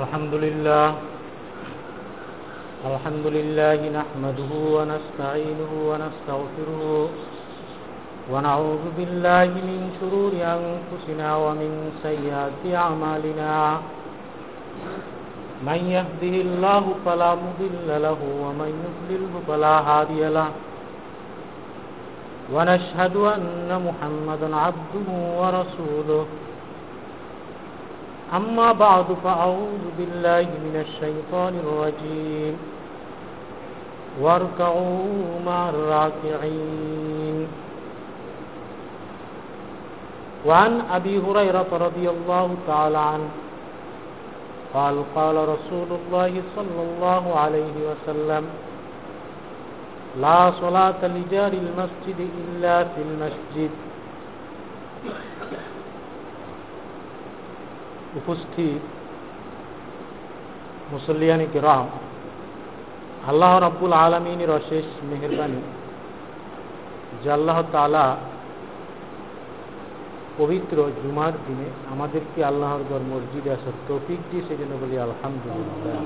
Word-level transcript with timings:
الحمد 0.00 0.34
لله. 0.34 0.86
الحمد 2.90 3.26
لله 3.36 3.80
نحمده 4.00 4.52
ونستعينه 4.76 5.72
ونستغفره. 5.90 7.08
ونعوذ 8.32 8.84
بالله 8.96 9.50
من 9.68 9.78
شرور 10.00 10.32
أنفسنا 10.56 11.28
ومن 11.44 11.70
سيئات 12.06 12.62
أعمالنا. 12.84 13.54
من 15.68 15.80
يهده 15.96 16.34
الله 16.46 16.84
فلا 17.04 17.30
مضل 17.44 17.88
له 18.06 18.20
ومن 18.44 18.70
يضلله 18.84 19.32
فلا 19.48 19.74
هادي 19.88 20.22
له. 20.38 20.50
ونشهد 22.54 23.16
أن 23.16 23.70
محمدا 23.86 24.48
عبده 24.64 25.08
ورسوله. 25.40 26.24
أما 28.36 28.72
بعد 28.72 29.06
فأعوذ 29.24 29.84
بالله 29.98 30.42
من 30.42 30.84
الشيطان 30.86 31.54
الرجيم. 31.64 32.56
واركعوا 34.20 35.40
مع 35.46 35.68
الراكعين. 35.68 37.46
وعن 40.46 40.80
أبي 40.90 41.18
هريرة 41.18 41.66
رضي 41.72 42.10
الله 42.10 42.56
تعالى 42.66 42.98
عنه 42.98 43.28
قال 44.74 45.04
قال 45.14 45.36
رسول 45.36 45.90
الله 45.90 46.42
صلى 46.56 46.82
الله 46.82 47.38
عليه 47.38 47.76
وسلم 47.90 48.44
لا 50.20 50.52
صلاة 50.60 51.00
لجار 51.02 51.52
المسجد 51.52 52.28
إلا 52.38 52.84
في 52.84 53.00
المسجد. 53.02 53.70
উপস্থিত 58.14 58.82
মুসল্লিয়ানি 60.92 61.46
কিরাম, 61.52 61.86
আল্লাহ 63.28 63.58
রাব্বুল 63.58 63.92
আলমিনের 63.92 64.50
অশেষ 64.50 64.84
মেহরবানি। 65.02 65.60
যে 67.24 67.32
আল্লাহ 67.32 67.62
তালা 67.72 68.16
পবিত্র 70.38 70.76
জুমার 71.02 71.32
দিনে 71.46 71.68
আমাদেরকে 71.90 72.44
আল্লাহর 72.44 72.82
গড় 72.90 73.04
মসজিদে 73.10 73.50
আসার 73.50 73.76
তৌফিক 73.88 74.18
দিয়ে 74.30 74.42
সেজন্য 74.48 74.76
বলি 74.76 74.98
আলহামদুলিল্লাহ। 74.98 75.98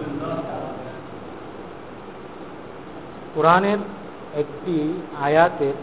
কোরআনের 3.35 3.79
একটি 4.35 5.03
আয়াতের 5.23 5.75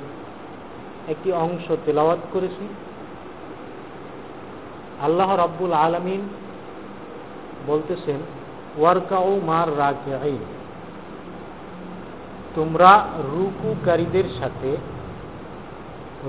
একটি 1.07 1.31
অংশ 1.31 1.71
তেলাওয়াত 1.85 2.19
করেছি। 2.33 2.67
আল্লাহ 5.01 5.35
রাব্বুল 5.35 5.73
আলমিন 5.73 6.21
বলতেছেন, 7.67 8.19
ওয়ার্কাউ 8.77 9.41
মার 9.45 9.77
রাকে 9.77 10.37
তোমরা 12.55 12.91
রুকুকারীদের 13.33 14.27
সাথে 14.39 14.77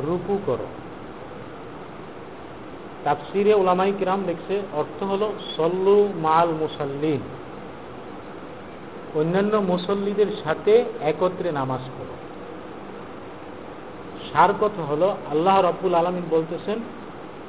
রুকু 0.07 0.39
করো। 0.47 0.69
তাফসিরে 3.05 3.55
ওলামাই 3.55 3.93
কিরাম 3.99 4.21
দেখছে 4.27 4.63
অর্থ 4.73 5.03
হল 5.03 5.23
সল্লু 5.57 6.09
মাল 6.21 6.49
মুসাল্লিন। 6.61 7.23
অন্যান্য 9.15 9.55
মুসল্লিদের 9.57 10.31
সাথে 10.45 10.85
একত্রে 11.11 11.53
নামাজ 11.53 11.81
পড়ো। 11.99 12.15
সার 14.29 14.51
কথা 14.61 14.83
হল, 14.83 15.03
আল্লাহ 15.31 15.61
রব্বুল 15.61 15.95
আলমিন 15.95 16.25
বলতেছেন 16.31 16.79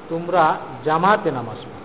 তোমরা 0.09 0.57
জামাতে 0.85 1.31
নামাজ 1.31 1.57
পড়ো। 1.57 1.83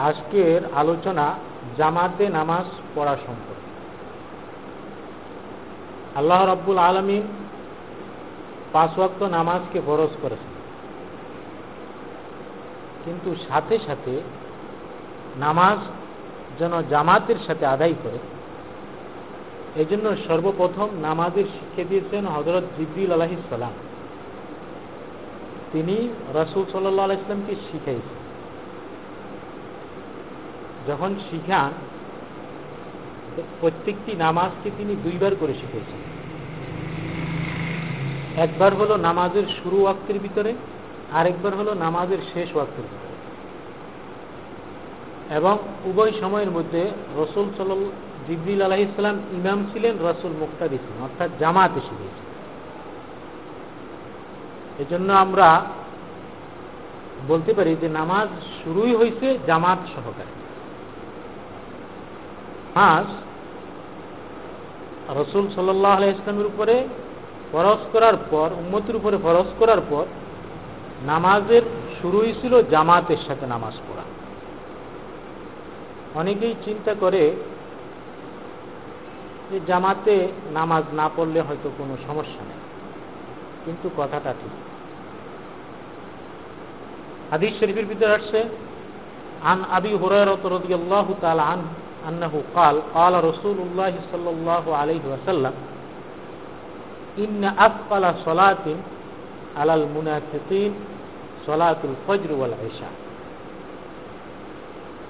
আজকের 0.00 0.60
আলোচনা 0.74 1.34
জামাতে 1.76 2.28
নামাজ 2.28 2.64
পড়া 2.94 3.16
সম্পর্কে। 3.26 3.70
আল্লাহ 6.18 6.44
রব্বুল 6.44 6.78
আলমিন 6.78 7.22
পাঁচ 8.72 8.90
ওয়াক্ত 8.96 9.22
নামাজকে 9.22 9.80
ফরজ 9.86 10.12
করেছেন। 10.22 10.52
কিন্তু 13.04 13.34
সাথে 13.48 13.78
সাথে 13.86 14.20
নামাজ 15.36 15.78
যেন 16.58 16.82
জামাতের 16.90 17.36
সাথে 17.46 17.66
আদায় 17.66 17.94
করে 18.02 18.18
এই 19.76 19.86
জন্য 19.90 20.16
সর্বপ্রথম 20.28 20.88
নামাজের 21.02 21.44
শিক্ষা 21.44 21.84
দিয়েছেন 21.88 22.26
হজরত 22.26 22.62
জিব্রিল 22.78 23.12
আলাহিসাল্লাম 23.12 23.72
তিনি 25.72 26.08
রসুল 26.34 26.64
সাল্লাহ 26.72 27.12
ইসলামকে 27.12 27.54
শিখাইছেন। 27.54 28.18
যখন 30.88 31.14
শিখান, 31.30 31.72
প্রত্যেকটি 33.60 34.16
নামাজকে 34.16 34.70
তিনি 34.78 34.96
দুইবার 34.96 35.32
করে 35.40 35.54
শিখেছেন 35.54 36.00
একবার 38.42 38.74
হলো 38.74 38.96
নামাজের 38.96 39.42
শুরু 39.62 39.82
ওয়াক্তের 39.82 40.18
ভিতরে, 40.18 40.54
আরেকবার 41.12 41.54
হলো 41.54 41.74
নামাজের 41.74 42.18
শেষ 42.34 42.48
ওয়াক্তের 42.54 42.84
ভিতরে। 42.84 43.12
এবং 45.36 45.58
উভয় 45.84 46.12
সময়ের 46.20 46.50
মধ্যে 46.50 46.90
রসুল 47.16 47.46
সাল 47.56 47.90
জিবরিল 48.28 48.62
আলাহ 48.62 48.78
ইসলাম 48.78 49.16
ইমাম 49.32 49.66
ছিলেন, 49.72 49.94
রসুল 50.00 50.32
মুক্তাদি 50.40 50.76
ছিলেন, 50.76 51.02
অর্থাৎ 51.02 51.30
জামাতে 51.38 51.80
শিখেছেন 51.80 52.31
এজন্য 54.78 55.12
আমরা 55.12 55.64
বলতে 57.28 57.54
পারি 57.54 57.76
যে 57.80 57.88
নামাজ 57.88 58.28
শুরুই 58.64 58.94
হয়েছে 58.94 59.38
জামাত 59.46 59.78
সহকারে। 59.94 60.32
নামাজ 62.76 63.06
রসুল 65.20 65.48
সাল্লাহ 65.54 66.04
ইসলামের 66.04 66.46
উপরে 66.46 66.88
ফরজ 67.52 67.78
করার 67.92 68.16
পর, 68.30 68.50
উম্মতির 68.58 68.96
উপরে 68.96 69.16
ফরজ 69.22 69.46
করার 69.58 69.80
পর 69.90 70.04
নামাজের 71.06 71.62
শুরুই 72.02 72.32
ছিল 72.40 72.62
জামাতের 72.70 73.16
সাথে 73.26 73.46
নামাজ 73.46 73.72
পড়া। 73.88 74.02
অনেকেই 76.14 76.54
চিন্তা 76.64 76.94
করে 77.00 77.36
যে 79.50 79.60
জামাতে 79.66 80.28
নামাজ 80.52 80.84
না 80.92 81.10
পড়লে 81.16 81.40
হয়তো 81.40 81.70
কোনো 81.78 81.96
সমস্যা 82.06 82.42
নেই। 82.44 82.61
কিন্তু 83.65 83.87
কথাটা 83.97 84.31
ঠিক 84.33 84.53
হাদিস 87.31 87.51
শরীফের 87.59 87.85
ভিতরে 87.85 88.13
আসছে 88.13 88.39
আন 89.43 89.59
আবি 89.71 89.91
হুরায়রাত 89.93 90.43
রাদিয়াল্লাহু 90.45 91.11
তাআলা 91.21 91.43
আন 91.43 91.61
أنه 92.09 92.33
قال 92.55 92.75
قال 92.93 93.13
رسول 93.23 93.57
الله 93.57 93.93
صلى 94.11 94.29
الله 94.29 94.65
عليه 94.75 95.03
وسلم 95.13 95.55
إن 97.17 97.41
أثقل 97.67 98.03
صلاة 98.25 98.65
على 99.57 99.73
المنافقين 99.73 100.71
صلاة 101.47 101.81
الفجر 101.83 102.31
والعشاء 102.33 102.95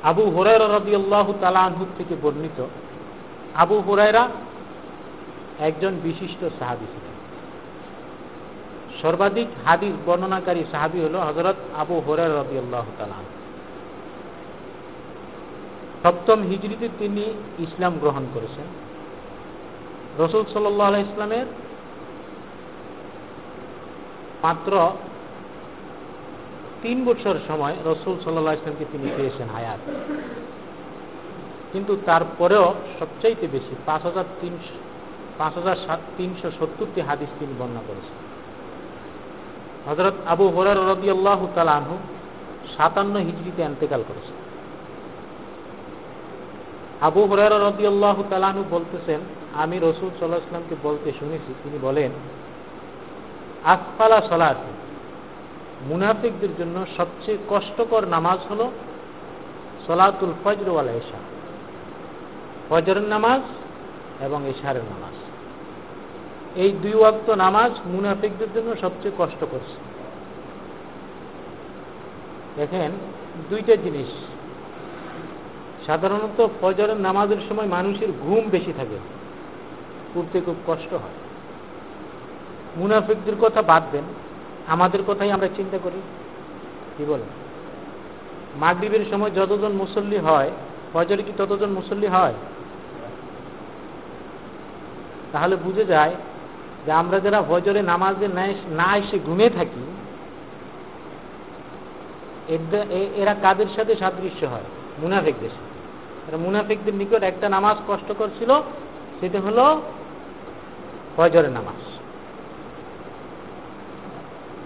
আবু 0.04 0.24
হুরায়রা 0.30 0.68
রাদিয়াল্লাহু 0.68 1.32
তাআলা 1.42 1.60
আনহু 1.60 1.84
থেকে 1.98 2.14
বর্ণিত 2.22 2.60
আবু 3.56 3.76
হুরায়রা 3.82 4.24
একজন 5.60 5.94
বিশিষ্ট 6.04 6.42
সাহাবী 6.60 6.88
ছিলেন 6.94 7.11
সর্বাধিক 9.03 9.49
হাদিস 9.65 9.93
বর্ণনাকারী 10.07 10.65
সাহাবী 10.73 11.01
হল 11.01 11.15
হজরত 11.15 11.57
আবু 11.77 12.01
হুরায়রা 12.07 12.35
রাদিয়াল্লাহু 12.35 12.91
তাআলা 12.99 13.15
সপ্তম 16.03 16.43
হিজড়িতে 16.43 16.89
তিনি 16.99 17.25
ইসলাম 17.59 17.99
গ্রহণ 18.01 18.27
করেছেন। 18.35 18.67
রসুল 20.19 20.45
সাল্লাহ 20.53 20.97
ইসলামের 20.97 21.47
মাত্র 24.43 24.91
তিন 26.83 27.05
বছর 27.05 27.35
সময় 27.49 27.75
রসুল 27.85 28.15
সাল্লাহ 28.25 28.55
ইসলামকে 28.55 28.85
তিনি 28.93 29.09
পেয়েছেন 29.17 29.49
হায়াত। 29.49 29.81
কিন্তু 31.73 31.97
তারপরেও 32.07 32.75
সবচাইতে 32.99 33.47
বেশি 33.47 33.75
পাঁচ 33.87 34.03
হাজার 34.03 34.25
তিনশো, 34.41 34.75
পাঁচ 35.39 35.55
হাজার 35.55 35.77
সাত, 35.87 36.01
তিনশো 36.17 36.51
সত্তরটি 36.51 37.01
হাদিস 37.01 37.29
তিনি 37.39 37.55
বর্ণনা 37.59 37.83
করেছেন। 37.89 38.22
হজরত 39.89 40.15
আবু 40.27 40.49
হরার 40.49 40.81
রবি 40.91 41.11
আল্লাহ 41.11 41.47
তালাহু 41.55 41.99
সাতান্ন 42.77 43.15
হিজড়িতে 43.17 43.63
এন্তেকাল 43.63 44.03
করেছেন। 44.09 44.37
আবু 47.01 47.27
হরার 47.27 47.55
রবি 47.63 47.87
আল্লাহ 47.87 48.23
তালাহু 48.31 48.65
বলতেছেন, 48.71 49.21
আমি 49.55 49.77
রসুল 49.79 50.11
সাল্লাহ 50.19 50.39
ইসলামকে 50.39 50.77
বলতে 50.83 51.13
শুনেছি, 51.19 51.55
তিনি 51.63 51.79
বলেন 51.83 52.11
আসফালা 53.65 54.21
সলাত, 54.29 54.61
মুনাফিকদের 55.89 56.53
জন্য 56.59 56.87
সবচেয়ে 56.97 57.39
কষ্টকর 57.51 58.03
নামাজ 58.07 58.39
হল 58.51 58.71
সলাতুল 59.87 60.35
ফজর 60.45 60.69
ওয়াল 60.71 60.89
এশা 60.89 61.21
ফজরের 62.69 63.03
নামাজ 63.03 63.43
এবং 64.23 64.41
এশারের 64.47 64.83
নামাজ। 64.83 65.17
এই 66.57 66.73
দুই 66.73 66.95
ওয়াক্ত 66.95 67.31
নামাজ 67.31 67.73
মুনাফিকদের 67.87 68.49
জন্য 68.55 68.77
সবচেয়ে 68.81 69.15
কষ্ট 69.19 69.45
করছে 69.51 69.93
দেখেন, 72.57 72.91
দুইটা 73.51 73.77
জিনিস। 73.77 74.09
সাধারণত 75.87 76.49
ফজরের 76.61 76.97
নামাজের 76.97 77.37
সময় 77.49 77.67
মানুষের 77.67 78.09
ঘুম 78.21 78.49
বেশি 78.51 78.73
থাকে। 78.77 78.99
উঠতে 80.15 80.41
খুব 80.41 80.57
কষ্ট 80.67 80.95
হয়। 80.95 81.11
মুনাফিকদের 82.77 83.35
কথা 83.41 83.63
বাদ 83.63 83.83
দেন। 83.93 84.03
আমাদের 84.67 85.01
কথাই 85.07 85.31
আমরা 85.31 85.49
চিন্তা 85.57 85.79
করি। 85.83 86.03
কি 86.97 87.05
বলেন? 87.05 87.43
মাগরীবের 88.61 89.05
সময় 89.11 89.31
যতজন 89.31 89.73
মুসল্লি 89.73 90.17
হয়, 90.17 90.51
ফজরে 90.93 91.23
কি 91.23 91.33
ততজন 91.37 91.71
মুসল্লি 91.71 92.07
হয়? 92.07 92.35
তাহলে 95.33 95.57
বুঝে 95.57 95.85
যায় 95.85 96.15
যে 96.87 96.93
আমরা 96.93 97.21
যারা 97.21 97.43
ফজরে 97.49 97.83
নামাজে 97.83 98.29
না 98.69 98.97
এসে 98.97 99.19
ঘুমিয়ে 99.19 99.51
থাকি 99.51 99.85
এরা 103.17 103.35
কাদের 103.43 103.67
সাথে 103.77 103.95
সাদৃশ্য 103.97 104.47
হয়? 104.47 104.65
মুনাফেকদের 104.99 105.49
সাথে। 105.49 106.37
মুনাফিকদের 106.37 106.95
নিকট 106.95 107.23
একটা 107.23 107.49
নামাজ 107.49 107.77
কষ্টকর 107.89 108.29
ছিল, 108.39 108.51
সেটা 109.21 109.41
হলো 109.41 109.83
ফজরের 111.17 111.51
নামাজ। 111.51 111.81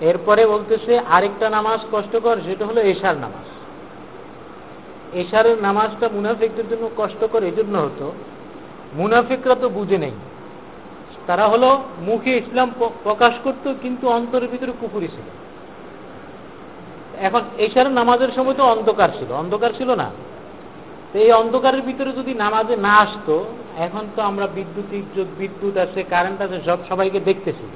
এরপরে 0.00 0.46
বলতেছে, 0.46 0.98
আরেকটা 0.98 1.50
নামাজ 1.50 1.80
কষ্টকর, 1.92 2.36
সেটা 2.44 2.66
হলো 2.66 2.80
এশার 2.82 3.16
নামাজ। 3.16 3.46
এশারের 5.16 5.62
নামাজটা 5.62 6.08
মুনাফিকদের 6.08 6.68
জন্য 6.70 6.90
কষ্টকর, 6.96 7.42
এজন্য 7.42 7.78
হতো। 7.78 8.12
মুনাফিকরা 8.94 9.54
তো 9.54 9.68
বুঝে 9.68 9.98
নেই। 9.98 10.12
তারা 11.26 11.48
হলো 11.48 11.82
মুখে 12.00 12.32
ইসলাম 12.36 12.68
প্রকাশ 13.02 13.34
করত, 13.44 13.74
কিন্তু 13.82 14.08
অন্তরের 14.08 14.48
ভিতরে 14.48 14.72
কুকুরি 14.80 15.08
ছিল। 15.08 15.26
এখন 17.20 17.40
এশারের 17.58 17.92
নামাজের 17.92 18.28
সময় 18.36 18.54
তো 18.54 18.64
অন্ধকার 18.64 19.08
ছিল। 19.18 19.32
অন্ধকার 19.32 19.70
ছিল 19.78 19.90
না। 19.94 20.10
এই 21.14 21.32
অন্ধকারের 21.32 21.82
ভিতরে 21.82 22.12
যদি 22.12 22.34
নামাজে 22.34 22.76
না 22.76 22.94
আসতো, 22.96 23.44
এখন 23.78 24.04
তো 24.16 24.22
আমরা 24.22 24.46
বিদ্যুতিক 24.46 25.04
বিদ্যুৎ 25.38 25.76
আছে 25.76 26.02
কারেন্ট 26.02 26.42
আছে, 26.42 26.60
সব 26.66 26.78
সবাইকে 26.88 27.20
দেখতেছি। 27.20 27.66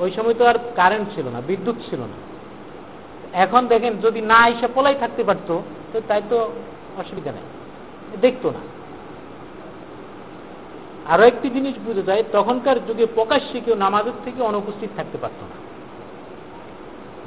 ওই 0.00 0.10
সময় 0.10 0.34
তো 0.34 0.46
আর 0.46 0.58
কারেন্ট 0.76 1.14
ছিল 1.14 1.28
না, 1.28 1.40
বিদ্যুৎ 1.40 1.76
ছিল 1.90 2.00
না। 2.00 2.18
এখন 3.32 3.66
দেখেন 3.66 3.92
যদি 4.02 4.20
না 4.20 4.48
এসে 4.48 4.68
পলাই 4.74 4.94
থাকতে 5.00 5.24
পারতো, 5.24 5.62
তো 5.92 6.00
তাই 6.08 6.22
তো 6.30 6.36
অসুবিধা 6.98 7.30
নেই। 7.32 7.46
দেখতো 8.20 8.50
না। 8.50 8.60
আরও 11.12 11.22
একটি 11.22 11.48
জিনিস 11.50 11.74
বুঝে 11.86 12.02
যায়, 12.02 12.22
তখনকার 12.32 12.78
যুগে 12.86 13.06
প্রকাশ্যে 13.14 13.60
কেউ 13.64 13.76
নামাজের 13.76 14.16
থেকে 14.24 14.40
অনুপস্থিত 14.42 14.90
থাকতে 14.96 15.18
পারত 15.22 15.40
না। 15.42 15.56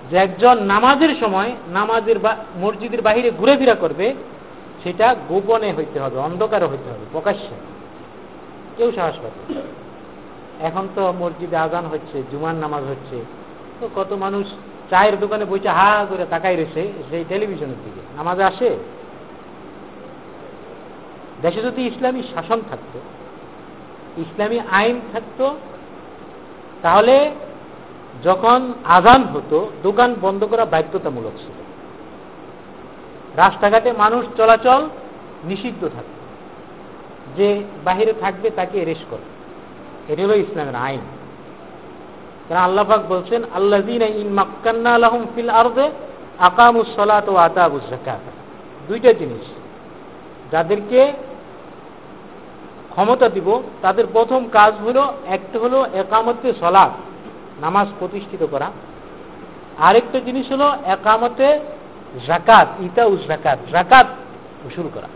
যে 0.10 0.16
একজন 0.18 0.56
নামাজের 0.64 1.14
সময় 1.20 1.52
নামাজের 1.70 2.18
মসজিদের 2.62 3.02
বাহিরে 3.02 3.30
ঘুরে 3.40 3.54
ফিরা 3.58 3.76
করবে, 3.76 4.08
সেটা 4.84 5.08
গোপনে 5.30 5.70
হইতে 5.78 5.98
হবে, 6.00 6.18
অন্ধকারে 6.18 6.66
হইতে 6.66 6.90
হবে, 6.90 7.06
প্রকাশ্যে। 7.12 7.56
কেউ 8.78 8.90
সাহস 8.92 9.16
পাবে 9.24 9.62
এখন 10.68 10.88
তো 10.96 11.14
মসজিদে 11.20 11.58
আজান 11.58 11.86
হচ্ছে, 11.86 12.18
জুমার 12.32 12.56
নামাজ 12.56 12.84
হচ্ছে। 12.84 13.18
তো 13.80 13.86
কত 13.96 14.12
মানুষ 14.14 14.46
চায়ের 14.90 15.16
দোকানে 15.20 15.46
বইছে 15.46 15.70
হা 15.70 16.06
করে 16.10 16.26
তাকাই 16.30 16.56
রয়েছে, 16.56 16.82
সেই 17.10 17.24
টেলিভিশনের 17.30 17.80
দিকে। 17.86 18.02
নামাজে 18.18 18.44
আসে। 18.44 18.70
দেশে 21.42 21.62
যদি 21.62 21.82
ইসলামী 21.88 22.22
শাসন 22.34 22.60
থাকত 22.70 22.94
ইসলামী 24.18 24.60
আইন 24.72 25.02
থাকত, 25.14 25.56
তাহলে 26.82 27.32
যখন 28.24 28.74
আজান 28.86 29.24
হতো, 29.24 29.72
দোকান 29.84 30.16
বন্ধ 30.22 30.44
করা 30.44 30.66
বাধ্যতামূলক 30.66 31.32
ছিল। 31.38 31.66
রাস্তাঘাটে 33.36 33.92
মানুষ 33.92 34.26
চলাচল 34.38 34.90
নিষিদ্ধ 35.44 35.84
থাকবে 35.84 36.16
যে 37.38 37.64
বাহিরে 37.84 38.14
থাকবে 38.22 38.50
তাকে 38.50 38.80
এরেস্ট 38.80 39.04
করে। 39.10 39.36
এটি 40.14 40.24
হলো 40.24 40.36
ইসলামের 40.36 40.76
আইন। 40.76 41.00
কারণ 42.50 42.62
আল্লাহাক 42.62 43.08
বলছেন 43.10 43.44
আল্লাহ 43.56 43.90
ইন 43.90 44.30
মাক্কান্না 44.30 44.94
আলহম 44.94 45.26
ফিল 45.36 45.50
আরদে 45.50 45.90
আকামুসলাত 46.40 47.30
ও 47.30 47.36
আতাবুস 47.36 47.94
দুইটা 48.88 49.14
জিনিস। 49.14 49.48
যাদেরকে 50.52 51.14
ক্ষমতা 52.96 53.30
দিব, 53.30 53.62
তাদের 53.82 54.06
প্রথম 54.14 54.50
কাজ 54.52 54.74
হলো, 54.86 55.14
একটা 55.28 55.60
হলো 55.60 55.86
একামতে 55.94 56.54
সলাৎ, 56.60 56.92
নামাজ 57.62 57.88
প্রতিষ্ঠিত 58.00 58.48
করা। 58.52 58.72
আরেকটা 59.78 60.20
জিনিস 60.20 60.52
হলো 60.52 60.68
একামতে 60.86 61.60
জাকাত 62.28 62.68
ইতা 62.82 63.06
উস 63.06 63.22
জাকাত 63.28 63.60
জাকাত 63.72 64.08
উসুল 64.66 64.88
করা। 64.94 65.08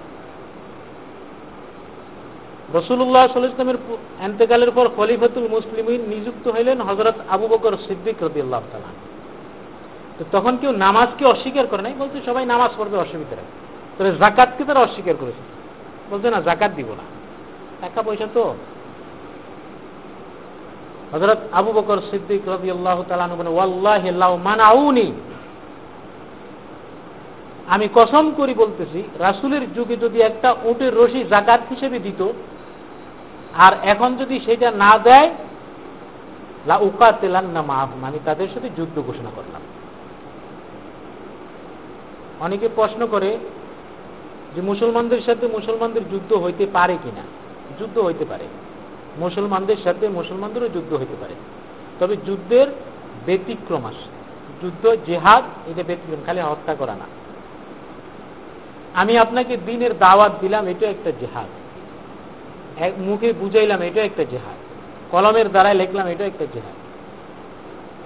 রসুল্লাহ 2.73 3.27
সাল্লামের 3.27 3.77
এন্তেকালের 4.19 4.71
পর 4.71 4.89
খলিফাতুল 4.95 5.47
মুসলিমিন 5.49 6.01
নিযুক্ত 6.01 6.47
হইলেন 6.47 6.81
হজরত 6.81 7.17
আবু 7.29 7.47
বকর 7.47 7.73
সিদ্দিক 7.87 8.23
রবি 8.23 8.41
আল্লাহ 8.41 8.61
তালা 8.71 8.91
তো 10.17 10.23
তখন 10.31 10.57
কেউ 10.57 10.71
নামাজকে 10.71 11.25
অস্বীকার 11.25 11.67
করে 11.67 11.81
নাই, 11.81 11.93
বলছে 11.99 12.17
সবাই 12.25 12.45
নামাজ 12.45 12.71
পড়বে 12.77 12.97
অসুবিধা 12.97 13.35
নেই। 13.35 13.49
তবে 13.97 14.11
জাকাতকে 14.11 14.63
তারা 14.63 14.79
অস্বীকার 14.79 15.15
করেছে। 15.19 15.43
বলছে 16.11 16.29
না 16.29 16.41
জাকাত 16.41 16.71
দিব 16.71 16.89
না। 16.89 17.18
টাকা 17.81 18.01
পয়সা 18.01 18.27
তো। 18.33 18.55
হজরত 21.11 21.37
আবু 21.51 21.71
বকর 21.71 21.97
সিদ্দিক 22.11 22.47
রবি 22.47 22.71
আল্লাহ 22.71 23.03
তালানু 23.07 23.35
বলে 23.35 23.49
ওয়াল্লাহ 23.49 24.37
মানাউনি। 24.37 25.11
আমি 27.67 27.87
কসম 27.93 28.31
করি 28.37 28.53
বলতেছি, 28.53 29.03
রাসুলের 29.19 29.73
যুগে 29.73 29.95
যদি 29.95 30.21
একটা 30.21 30.55
উটের 30.63 30.93
রশি 30.97 31.23
জাকাত 31.23 31.61
হিসেবে 31.69 31.99
দিত, 31.99 32.21
আর 33.53 33.73
এখন 33.83 34.15
যদি 34.15 34.39
সেটা 34.39 34.71
না 34.71 34.97
দেয়, 34.97 35.29
লা 36.67 36.77
উকা 36.77 37.11
তেলান 37.11 37.45
না 37.45 37.61
মাহ 37.61 37.87
আমি 38.05 38.19
তাদের 38.25 38.47
সাথে 38.53 38.69
যুদ্ধ 38.77 39.01
ঘোষণা 39.01 39.31
করলাম। 39.35 39.61
অনেকে 42.39 42.69
প্রশ্ন 42.75 43.07
করে 43.07 43.37
যে, 44.55 44.61
মুসলমানদের 44.61 45.21
সাথে 45.25 45.47
মুসলমানদের 45.47 46.03
যুদ্ধ 46.11 46.33
হইতে 46.33 46.65
পারে 46.73 46.97
কিনা? 47.03 47.38
যুদ্ধ 47.79 47.97
হইতে 47.97 48.25
পারে। 48.25 48.43
মুসলমানদের 49.17 49.75
সাথে 49.83 50.09
মুসলমানদেরও 50.09 50.69
যুদ্ধ 50.69 50.93
হইতে 50.93 51.15
পারে। 51.21 51.33
তবে 51.99 52.17
যুদ্ধের 52.25 52.67
ব্যতিক্রম 53.25 53.85
আসে। 53.85 54.19
যুদ্ধ, 54.61 54.95
জেহাদ 55.05 55.43
এটা 55.67 55.83
ব্যতিক্রম, 55.87 56.23
খালি 56.25 56.41
হত্যা 56.41 56.75
করা 56.75 56.95
না। 56.95 57.05
আমি 58.93 59.17
আপনাকে 59.17 59.57
দিনের 59.57 59.97
দাওয়াত 59.97 60.31
দিলাম, 60.41 60.67
এটা 60.67 60.89
একটা 60.89 61.11
জেহাদ। 61.11 61.45
এক 62.81 62.93
মুখে 62.97 63.33
বুঝাইলাম, 63.33 63.81
এটা 63.81 64.03
একটা 64.03 64.23
জেহাদ। 64.23 64.57
কলমের 65.11 65.49
দ্বারায় 65.49 65.73
লিখলাম, 65.73 66.07
এটা 66.07 66.25
একটা 66.25 66.45
জেহাদ। 66.53 66.75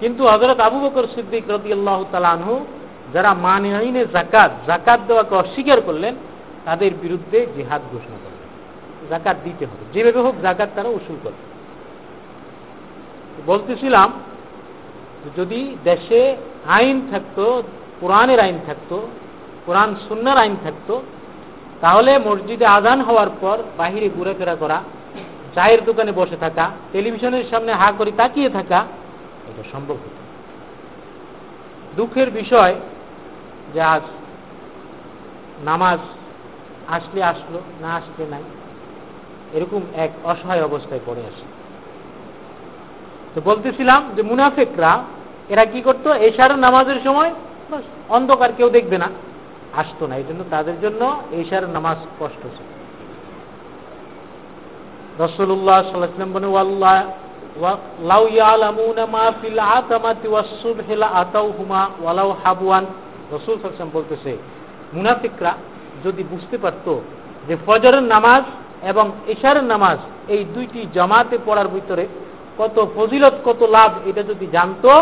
কিন্তু 0.00 0.26
হজরত 0.26 0.60
আবু 0.60 0.80
বকর 0.80 1.06
সিদ্দিক 1.14 1.50
রতি 1.50 1.72
আল্লাহ 1.72 2.04
তালানহু 2.12 2.66
যারা 3.12 3.34
মানে 3.34 4.06
জাকাত 4.12 4.50
জাকাত 4.66 5.00
দেওয়াকে 5.06 5.34
অস্বীকার 5.34 5.80
করলেন, 5.80 6.14
তাদের 6.64 6.90
বিরুদ্ধে 7.02 7.46
জেহাদ 7.56 7.82
ঘোষণা 7.92 8.16
করলেন 8.24 8.33
জাকাত 9.10 9.36
দিতে 9.44 9.66
হবে। 9.66 9.84
যেভাবে 9.92 10.20
হোক 10.20 10.34
জাকাত 10.42 10.68
তারা 10.74 10.88
উসুল 10.88 11.16
করবে। 11.22 11.54
বলতেছিলাম 13.46 14.12
যদি 15.36 15.76
দেশে 15.84 16.36
আইন 16.66 17.08
থাকতো, 17.10 17.62
কোরআনের 18.00 18.40
আইন 18.40 18.58
থাকতো, 18.66 19.08
কোরআন 19.66 19.94
সুন্নার 20.08 20.38
আইন 20.38 20.56
থাকতো, 20.62 21.02
তাহলে 21.80 22.18
মসজিদে 22.18 22.66
আদান 22.66 23.00
হওয়ার 23.00 23.28
পর 23.40 23.62
বাহিরে 23.76 24.08
ঘুরেফেরা 24.08 24.54
করা, 24.54 24.82
চায়ের 25.54 25.84
দোকানে 25.84 26.12
বসে 26.12 26.36
থাকা, 26.36 26.70
টেলিভিশনের 26.92 27.44
সামনে 27.50 27.72
হা 27.72 27.92
করে 27.98 28.12
তাকিয়ে 28.16 28.48
থাকা, 28.48 28.86
এটা 29.48 29.62
সম্ভব 29.72 29.94
হতো 29.94 30.24
দুঃখের 31.96 32.30
বিষয় 32.30 32.74
যে 33.74 33.80
আজ 33.80 34.02
নামাজ 35.64 35.98
আসলে 36.88 37.24
আসলো, 37.24 37.60
না 37.80 37.94
আসলে 37.94 38.26
নাই। 38.30 38.42
এরকম 39.54 39.80
এক 39.94 40.10
অসহায় 40.24 40.64
অবস্থায় 40.64 41.00
পড়ে 41.06 41.20
আসে 41.20 41.46
তো 43.34 43.40
বলতেছিলাম 43.44 44.10
যে 44.16 44.22
মুনাফেকরা, 44.22 45.04
এরা 45.48 45.64
কি 45.64 45.80
করতো? 45.80 46.14
এশার 46.14 46.58
নামাজের 46.58 47.00
সময় 47.04 47.30
অন্ধকার 48.08 48.52
কেউ 48.56 48.68
দেখবে 48.68 48.98
না, 48.98 49.08
আসতো 49.76 50.06
না। 50.06 50.16
এই 50.16 50.24
জন্য 50.28 50.44
তাদের 50.50 50.80
জন্য 50.80 51.22
এশার 51.32 51.68
নামাজ 51.68 51.96
কষ্ট 52.20 52.42
ছিল। 52.42 52.70
রসুল্লাহ 55.24 55.82
বলতেছে, 63.92 64.36
মুনাফিকরা 64.94 65.52
যদি 66.04 66.24
বুঝতে 66.30 66.58
পারতো 66.58 67.02
যে 67.48 67.56
ফজরের 67.66 68.02
নামাজ 68.02 68.42
এবং 68.90 69.06
এশারের 69.32 69.64
নামাজ, 69.64 69.98
এই 70.34 70.42
দুইটি 70.54 70.80
জামাতে 70.94 71.36
পড়ার 71.46 71.68
ভিতরে 71.68 72.04
কত 72.58 72.76
ফজিলত, 72.94 73.34
কত 73.44 73.60
লাভ, 73.76 73.90
এটা 74.06 74.22
যদি 74.22 74.46
জানতো, 74.46 74.92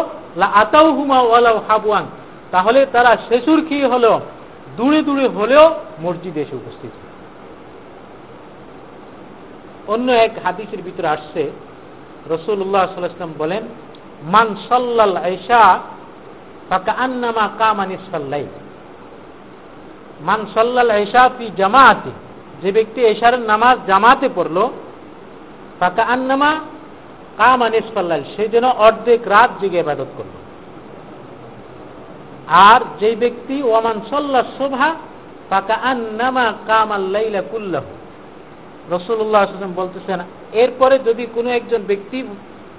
লা 0.40 0.48
আতাউহুমা 0.62 1.18
ওয়ালাউ 1.20 1.56
হাবওয়ান, 1.68 2.04
তাহলে 2.50 2.80
তারা 2.94 3.12
শেষুর 3.28 3.60
কি 3.68 3.78
হলো? 3.82 4.12
দূরে 4.76 5.00
দূরে 5.02 5.26
হলেও 5.38 5.64
মসজিদে 6.00 6.40
এসে 6.40 6.54
উপস্থিত 6.56 6.92
অন্য 9.92 10.08
এক 10.26 10.32
হাদিসের 10.44 10.80
ভিতরে 10.82 11.08
আসছে 11.08 11.42
রসুল্লাহ 12.34 12.82
সাল্লাম 12.86 13.34
বলেন, 13.38 13.62
মান 14.34 14.48
সাল্লাল 14.68 15.16
আয়সা 15.28 15.62
ফাঁকা 16.68 16.92
আন্নামা 17.04 17.44
কামানি 17.58 17.94
সাল্লাই 18.12 18.44
মান 20.20 20.40
সাল্লাল 20.54 20.90
আয়সা 20.90 21.22
ফি 21.38 21.44
জামাতে 21.56 22.12
যে 22.62 22.73
ব্যক্তি 22.73 23.00
এশার 23.02 23.40
নামাজ 23.40 23.76
জামাতে 23.87 24.28
পড়ল 24.35 24.69
ফাঁকা 25.81 26.02
আন্নামা 26.04 26.61
কামানি 27.37 27.78
সাল্লাল 27.78 28.25
সে 28.37 28.49
যেন 28.49 28.64
অর্ধেক 28.64 29.21
রাত 29.28 29.50
জেগে 29.61 29.81
আবাদত 29.81 30.11
করল। 30.16 30.35
আর 32.49 32.81
যে 33.00 33.16
ব্যক্তি, 33.16 33.62
ওয়ামান 33.62 34.00
সাল্লা 34.11 34.42
শোভা 34.59 34.95
ফাঁকা 35.50 35.75
আন্নামা 35.75 36.52
কামাল্লাইলা 36.66 37.42
কুল্লাহ। 37.50 37.83
রসুল্লাহ 38.90 39.42
আসলাম 39.42 39.73
বলতেছেন, 39.76 40.21
এরপরে 40.52 40.99
যদি 40.99 41.26
কোনো 41.35 41.50
একজন 41.50 41.83
ব্যক্তি 41.83 42.19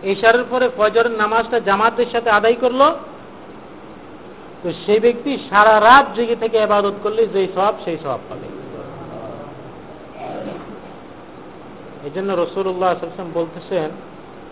এশারের 0.04 0.44
পরে 0.50 0.70
ফজরের 0.78 1.12
নামাজটা 1.12 1.60
জামাতের 1.60 2.10
সাথে 2.12 2.30
আদায় 2.30 2.54
করল, 2.54 2.82
তো 4.64 4.72
সেই 4.86 5.00
ব্যক্তি 5.00 5.38
সারা 5.50 5.80
রাত 5.80 6.06
জেগে 6.16 6.36
থেকে 6.36 6.58
আবাদত 6.64 6.94
করলে 7.04 7.28
যেই 7.28 7.48
সব, 7.56 7.74
সেই 7.86 7.98
সব 8.04 8.20
পাবে। 8.30 8.53
এই 12.04 12.12
জন্য 12.16 12.34
রসুল্লাহ 12.34 12.94
বলতেছেন 13.34 13.90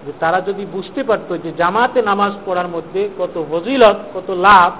যে 0.05 0.11
তারা 0.19 0.41
যদি 0.41 0.65
বুঝতে 0.65 1.03
পারতো 1.03 1.37
যে 1.37 1.51
জামাতে 1.57 2.01
নামাজ 2.01 2.33
পড়ার 2.45 2.67
মধ্যে 2.67 3.09
কত 3.19 3.45
ফজিলত, 3.51 3.95
কত 4.13 4.31
লাভ, 4.31 4.71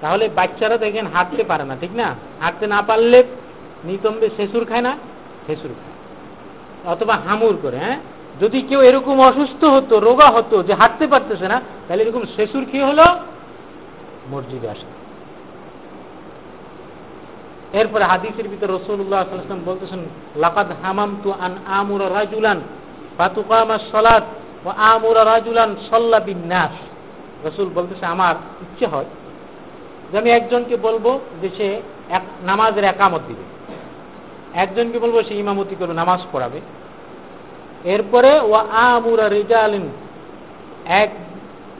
তাহলে 0.00 0.28
বাচ্চারা 0.28 0.78
দেখেন 0.78 1.06
হাঁটতে 1.06 1.44
পারে 1.44 1.64
না, 1.64 1.76
ঠিক 1.80 1.90
না? 1.94 2.14
হাঁটতে 2.40 2.66
না 2.66 2.82
পারলে 2.82 3.22
নিতম্বে 3.84 4.30
শেষুর 4.36 4.64
খায় 4.64 4.80
না 4.80 4.96
শেষুর 5.46 5.70
খায়। 5.70 5.90
অথবা 6.92 7.16
হামুর 7.16 7.58
করে 7.62 7.76
হ্যাঁ? 7.76 8.00
যদি 8.40 8.62
কেউ 8.62 8.80
এরকম 8.82 9.20
অসুস্থ 9.20 9.64
হতো, 9.64 10.00
রোগা 10.00 10.30
হতো, 10.30 10.62
যে 10.62 10.74
হাঁটতে 10.74 11.06
পারতেছে 11.06 11.48
না, 11.48 11.60
তাহলে 11.88 12.02
এরকম 12.02 12.22
শেষুর 12.36 12.66
খেয়ে 12.72 12.84
হলো 12.84 13.04
মসজিদে 14.30 14.68
আসে। 14.68 14.99
এরপরে 17.72 18.04
হাদিসের 18.04 18.46
ভিতরে 18.48 18.72
রসুল্লাহ 18.72 19.20
বলতেছেন, 19.70 20.00
লাকাদ 20.36 20.68
হামাম 20.82 21.10
তু 21.22 21.28
আন 21.32 21.52
আমুর 21.66 22.02
রাজুলান, 22.18 22.58
ফাতুকামা 23.18 23.76
সলাদ 23.92 24.24
ও 24.66 24.68
আমুর 24.92 25.16
রাজুলান 25.32 25.70
সল্লা 25.90 26.20
বিন্যাস 26.20 26.74
রসুল 27.46 27.68
বলতেছে, 27.74 28.06
আমার 28.06 28.34
ইচ্ছে 28.62 28.86
হয় 28.86 29.08
যে 30.10 30.18
আমি 30.18 30.30
একজনকে 30.30 30.76
বলব 30.76 31.06
যে 31.40 31.48
সে 31.56 31.68
এক 32.16 32.22
নামাজের 32.42 32.84
একামত 32.84 33.22
দিবে। 33.28 33.44
একজনকে 34.54 34.98
বলব 34.98 35.16
সে 35.28 35.34
ইমামতি 35.34 35.74
করে 35.80 35.92
নামাজ 35.92 36.20
পড়াবে। 36.32 36.60
এরপরে 37.84 38.30
ও 38.40 38.52
আমুরা 38.54 39.28
রেজালিন, 39.28 39.88
এক 40.86 41.10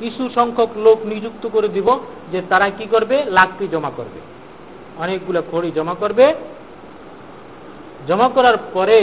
কিছু 0.01 0.23
সংখ্যক 0.35 0.71
লোক 0.77 0.99
নিযুক্ত 1.05 1.47
করে 1.47 1.69
দিব 1.69 1.89
যে 2.33 2.43
তারা 2.49 2.67
কি 2.79 2.87
করবে? 2.87 3.25
লাকড়ি 3.25 3.69
জমা 3.69 3.91
করবে। 3.97 4.21
অনেকগুলো 5.01 5.41
খড়ি 5.53 5.71
জমা 5.71 5.95
করবে। 5.95 6.35
জমা 8.09 8.29
করার 8.29 8.57
পরে 8.75 9.01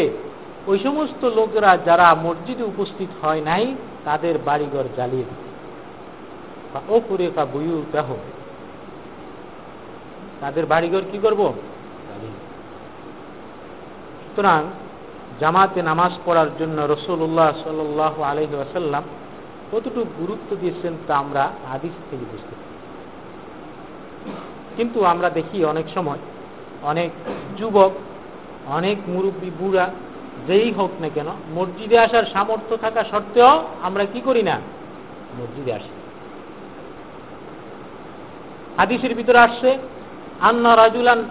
ওই 0.68 0.78
সমস্ত 0.80 1.22
লোকেরা 1.26 1.78
যারা 1.86 2.16
মসজিদে 2.24 2.64
উপস্থিত 2.64 3.26
হয় 3.26 3.42
নাই, 3.42 3.76
তাদের 4.06 4.36
বাড়িঘর 4.46 4.86
জ্বালিয়ে 4.96 5.24
দিবে। 5.24 5.48
ও 6.90 7.02
করে 7.10 7.32
কা 7.36 7.46
বইউ 7.46 7.78
দেহ 7.92 8.08
তাদের 10.42 10.66
বাড়িঘর 10.66 11.04
কি 11.12 11.18
করব? 11.22 11.54
সুতরাং 14.24 14.62
জামাতে 15.40 15.82
নামাজ 15.82 16.12
পড়ার 16.26 16.50
জন্য 16.60 16.78
রসুল্লাহ 16.82 17.50
সাল 17.64 17.80
আলহি 18.24 18.56
আসাল্লাম 18.56 19.04
কতটুকু 19.72 20.02
গুরুত্ব 20.20 20.50
দিয়েছেন 20.60 20.94
তা 21.08 21.14
আমরা 21.18 21.44
আদিস 21.74 21.96
থেকে 22.10 22.26
বুঝতে 22.32 22.54
পারি 22.56 22.66
কিন্তু 24.78 25.00
আমরা 25.06 25.30
দেখি 25.30 25.58
অনেক 25.66 25.86
সময়, 25.96 26.22
অনেক 26.82 27.10
যুবক, 27.58 27.92
অনেক 28.78 28.98
মুরব্বী 29.08 29.50
বুড়া, 29.60 29.86
যেই 30.48 30.72
হোক 30.72 30.92
না 31.02 31.10
কেন, 31.16 31.30
মসজিদে 31.56 31.98
আসার 32.00 32.26
সামর্থ্য 32.34 32.78
থাকা 32.78 33.02
সত্ত্বেও 33.04 33.54
আমরা 33.82 34.04
কি 34.14 34.20
করি 34.26 34.44
না? 34.44 34.56
মসজিদে 35.40 35.72
আসি। 35.74 35.92
হাদিসের 38.78 39.14
ভিতরে 39.16 39.40
আসছে, 39.40 39.70
আন্না 40.42 40.72
রাজুলান 40.76 41.22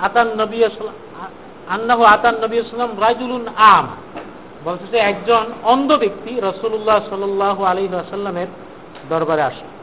আতান 0.00 0.28
নবী 0.40 0.58
আতান 2.06 2.36
নবী 2.44 2.56
সাল্লাম 2.56 3.00
রাজুলুন 3.00 3.44
আম। 3.56 3.86
বলতেছে 4.64 4.96
একজন 5.10 5.44
অন্ধ 5.62 5.90
ব্যক্তি 5.92 6.32
রসুল্লাহ 6.42 6.98
সাল 7.10 7.22
আলী 7.72 7.84
আসাল্লামের 8.06 8.46
দরবারে 9.08 9.42
আসে। 9.42 9.73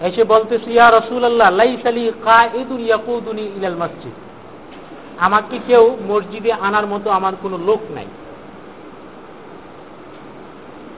এসে 0.00 0.24
বলতেছি, 0.24 0.72
ইয়া 0.72 0.90
রসুল্লাহ 0.90 1.50
লাইসালি 1.50 2.12
কাঈদুল 2.24 2.80
ইয়াকুদুনি 2.80 3.42
ইলাল 3.56 3.76
মসজিদ। 3.76 4.12
আমাকে 5.18 5.58
কেউ 5.66 5.96
মসজিদে 6.08 6.52
আনার 6.52 6.86
মতো 6.86 7.10
আমার 7.10 7.32
কোনো 7.42 7.58
লোক 7.58 7.80
নাই। 7.94 8.06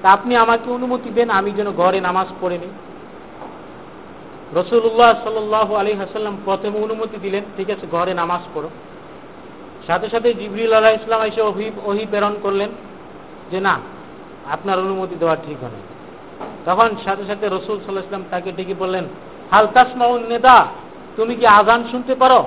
তা 0.02 0.10
আপনি 0.10 0.36
আমাকে 0.36 0.70
অনুমতি 0.70 1.10
দেন, 1.10 1.30
আমি 1.30 1.50
যেন 1.50 1.72
ঘরে 1.72 2.00
নামাজ 2.00 2.26
পড়ে 2.40 2.58
নিই। 2.58 2.70
রসুল্লাহ 4.60 5.10
সাল 5.24 5.76
আলী 5.76 5.92
হাসাল্লাম 5.92 6.36
প্রথমে 6.44 6.78
অনুমতি 6.80 7.16
দিলেন, 7.22 7.44
ঠিক 7.56 7.70
আছে, 7.70 7.86
ঘরে 7.92 8.14
নামাজ 8.14 8.40
পড়ো। 8.54 8.70
সাথে 9.86 10.08
সাথে 10.08 10.34
জিবরিল 10.34 10.72
আলাহ 10.72 10.92
ইসলাম 10.92 11.22
এসে 11.22 11.40
ওহি 11.40 11.70
ওহি 11.84 12.06
প্রেরণ 12.06 12.34
করলেন 12.42 12.70
যে, 13.50 13.60
না, 13.60 13.80
আপনার 14.50 14.78
অনুমতি 14.78 15.14
দেওয়া 15.14 15.36
ঠিক 15.36 15.58
হয় 15.62 15.89
তখন 16.66 16.88
সাথে 17.04 17.24
সাথে 17.26 17.46
রসুল 17.48 17.76
সাল্লাহ 17.80 18.06
ইসলাম 18.06 18.24
তাকে 18.30 18.52
ডেকে 18.52 18.74
বললেন 18.74 19.04
হালতাসমাউন 19.50 20.22
নেদা? 20.28 20.66
তুমি 21.16 21.34
কি 21.34 21.46
আজান 21.46 21.80
শুনতে 21.90 22.14
পারো? 22.14 22.40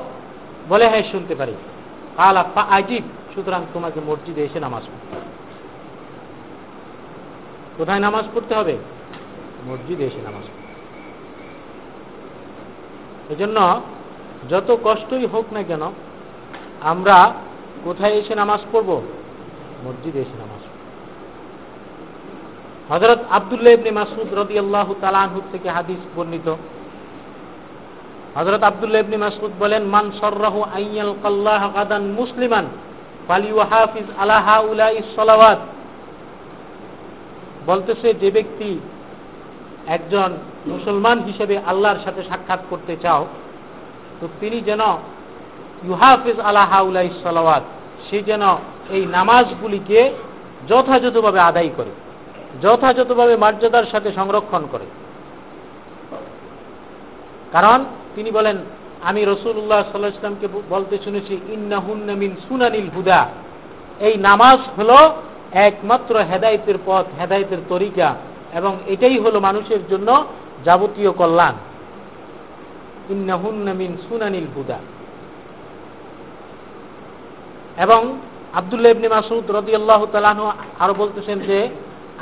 বলে 0.70 0.86
হ্যাঁ 0.88 1.04
শুনতে 1.12 1.36
পারি। 1.36 1.56
কাল 2.18 2.38
আফা 2.38 2.62
আজিব 2.62 3.04
সুতরাং 3.36 3.62
তোমাকে 3.74 4.00
মসজিদে 4.08 4.42
এসে 4.44 4.60
নামাজ 4.60 4.84
পড়তে 4.84 5.16
কোথায় 7.78 8.00
নামাজ 8.00 8.26
পড়তে 8.34 8.56
হবে? 8.56 8.78
মসজিদে 9.68 10.04
এসে 10.06 10.22
নামাজ 10.24 10.46
পড়তে 10.46 10.74
এজন্য 13.34 13.82
যত 14.50 14.78
কষ্টই 14.84 15.26
হোক 15.26 15.46
না 15.54 15.62
কেন, 15.64 15.84
আমরা 16.82 17.18
কোথায় 17.84 18.14
এসে 18.14 18.36
নামাজ 18.36 18.60
পড়ব? 18.72 18.90
মসজিদে 19.86 20.20
এসে 20.20 20.36
নামাজ 20.40 20.53
হজরত 22.94 23.20
আবদুল্লাহ 23.30 23.74
ইবনে 23.74 23.92
মাসুদ 23.92 24.30
রদি 24.42 24.60
আল্লাহ 24.60 24.88
তালানহু 25.02 25.42
থেকে 25.52 25.70
হাদিস 25.70 26.02
বর্ণিত। 26.16 26.48
হজরত 28.38 28.64
আবদুল্লাহ 28.64 29.02
ইবনে 29.02 29.18
মাসুদ 29.18 29.52
বলেন, 29.60 29.84
মান 29.84 30.12
সর্রাহু 30.22 30.60
আইয়াল 30.62 31.14
কাল্লাহ 31.24 31.62
গাদান 31.76 32.04
মুসলিমান 32.20 32.66
ফালিউ 33.28 33.60
হাফিজ 33.72 34.08
আলাহা 34.20 34.56
উলাই 34.60 35.02
সলাওয়াত। 35.16 35.60
বলতেছে, 37.66 38.14
যে 38.14 38.32
ব্যক্তি 38.32 38.80
একজন 39.88 40.30
মুসলমান 40.66 41.18
হিসেবে 41.20 41.56
আল্লাহর 41.66 42.00
সাথে 42.06 42.24
সাক্ষাৎ 42.30 42.62
করতে 42.70 42.98
চাও, 42.98 43.28
তো 44.20 44.26
তিনি 44.40 44.62
যেন 44.62 44.82
ইউহাফিজ 45.88 46.40
আল্লাহ 46.40 46.66
হাউলাই 46.72 47.10
সালাওয়াত, 47.24 47.64
সে 48.10 48.18
যেন 48.22 48.44
এই 48.90 49.06
নামাজগুলিকে 49.06 50.12
যথাযথভাবে 50.70 51.40
আদায় 51.40 51.72
করে। 51.78 51.92
যথাযথভাবে 52.62 53.38
মর্যাদার 53.38 53.84
সাথে 53.92 54.12
সংরক্ষণ 54.12 54.68
করে। 54.72 54.86
কারণ 57.52 57.86
তিনি 58.16 58.32
বলেন, 58.32 58.58
আমি 59.02 59.26
রসুল্লাহ 59.26 59.84
সাল্লাহ 59.92 60.12
ইসলামকে 60.12 60.48
বলতে 60.70 60.98
শুনেছি 61.04 61.34
ইন্নাহুন্নামিন 61.34 62.36
সুনানিল 62.48 62.90
হুদা। 62.96 63.30
এই 64.00 64.18
নামাজ 64.18 64.80
হল 64.80 64.98
একমাত্র 65.52 66.20
হেদায়তের 66.20 66.76
পথ, 66.86 67.22
হেদায়তের 67.22 67.58
তরিকা, 67.70 68.16
এবং 68.54 68.78
এটাই 68.88 69.20
হলো 69.20 69.40
মানুষের 69.40 69.88
জন্য 69.90 70.26
যাবতীয় 70.66 71.12
কল্যাণ। 71.12 71.54
ইন্নাহুন্নামিন 73.10 73.98
সুনানিল 74.10 74.48
হুদা। 74.56 74.80
এবং 77.78 78.18
আবদুল্লাহ 78.54 78.92
ইবনে 78.92 79.10
মাসুদ 79.10 79.56
আল্লাহ 79.56 80.06
তালাহ 80.06 80.52
আরও 80.80 80.94
বলতেছেন 80.94 81.40
যে 81.40 81.70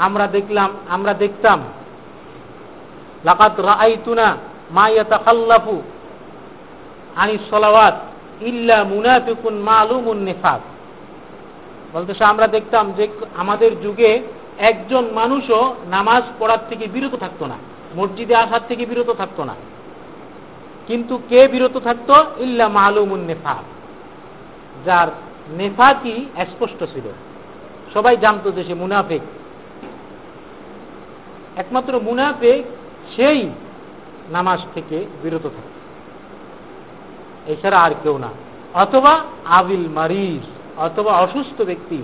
আমরা 0.01 0.25
দেখলাম, 0.27 0.69
আমরা 0.89 1.13
দেখতাম। 1.13 1.59
লাকাত 3.25 3.59
রাআইতুনা 3.59 4.27
মা 4.71 4.85
ইয়াতাখাল্লাফু 4.89 5.81
আনি 7.15 7.37
সলাওয়াত 7.49 7.97
ইল্লা 8.41 8.83
মুনাফিকুন 8.83 9.53
মালুমুন 9.59 10.17
নিফাক। 10.17 10.61
বলতেছে 11.93 12.23
আমরা 12.23 12.47
দেখতাম 12.47 12.91
যে 12.91 13.07
আমাদের 13.37 13.71
যুগে 13.81 14.11
একজন 14.57 15.03
মানুষও 15.13 15.75
নামাজ 15.89 16.23
পড়ার 16.39 16.61
থেকে 16.69 16.85
বিরত 16.87 17.15
থাকতো 17.15 17.45
না, 17.45 17.57
মসজিদে 17.95 18.35
আসার 18.35 18.63
থেকে 18.67 18.85
বিরত 18.85 19.09
থাকতো 19.17 19.43
না। 19.43 19.55
কিন্তু 20.87 21.13
কে 21.29 21.47
বিরত 21.47 21.75
থাকতো? 21.77 22.15
ইল্লা 22.37 22.67
মালুমুন 22.67 23.19
নেফাক। 23.19 23.63
যার 24.85 25.07
নেফাকি 25.49 26.15
স্পষ্ট 26.51 26.79
ছিল। 26.93 27.07
সবাই 27.93 28.15
জানতো 28.17 28.47
যে 28.51 28.63
সে 28.63 28.73
মুনাফেক। 28.73 29.21
একমাত্র 31.57 31.99
মুনাফেক 31.99 32.63
সেই 33.15 33.49
নামাজ 34.29 34.59
থেকে 34.73 35.05
বিরত 35.23 35.43
থাকে। 35.43 35.81
এছাড়া 37.51 37.77
আর 37.77 37.91
কেউ 38.03 38.17
না। 38.17 38.27
অথবা 38.73 39.19
আবিল 39.45 39.87
মারিজ, 39.89 40.45
অথবা 40.79 41.11
অসুস্থ 41.11 41.61
ব্যক্তি, 41.61 41.97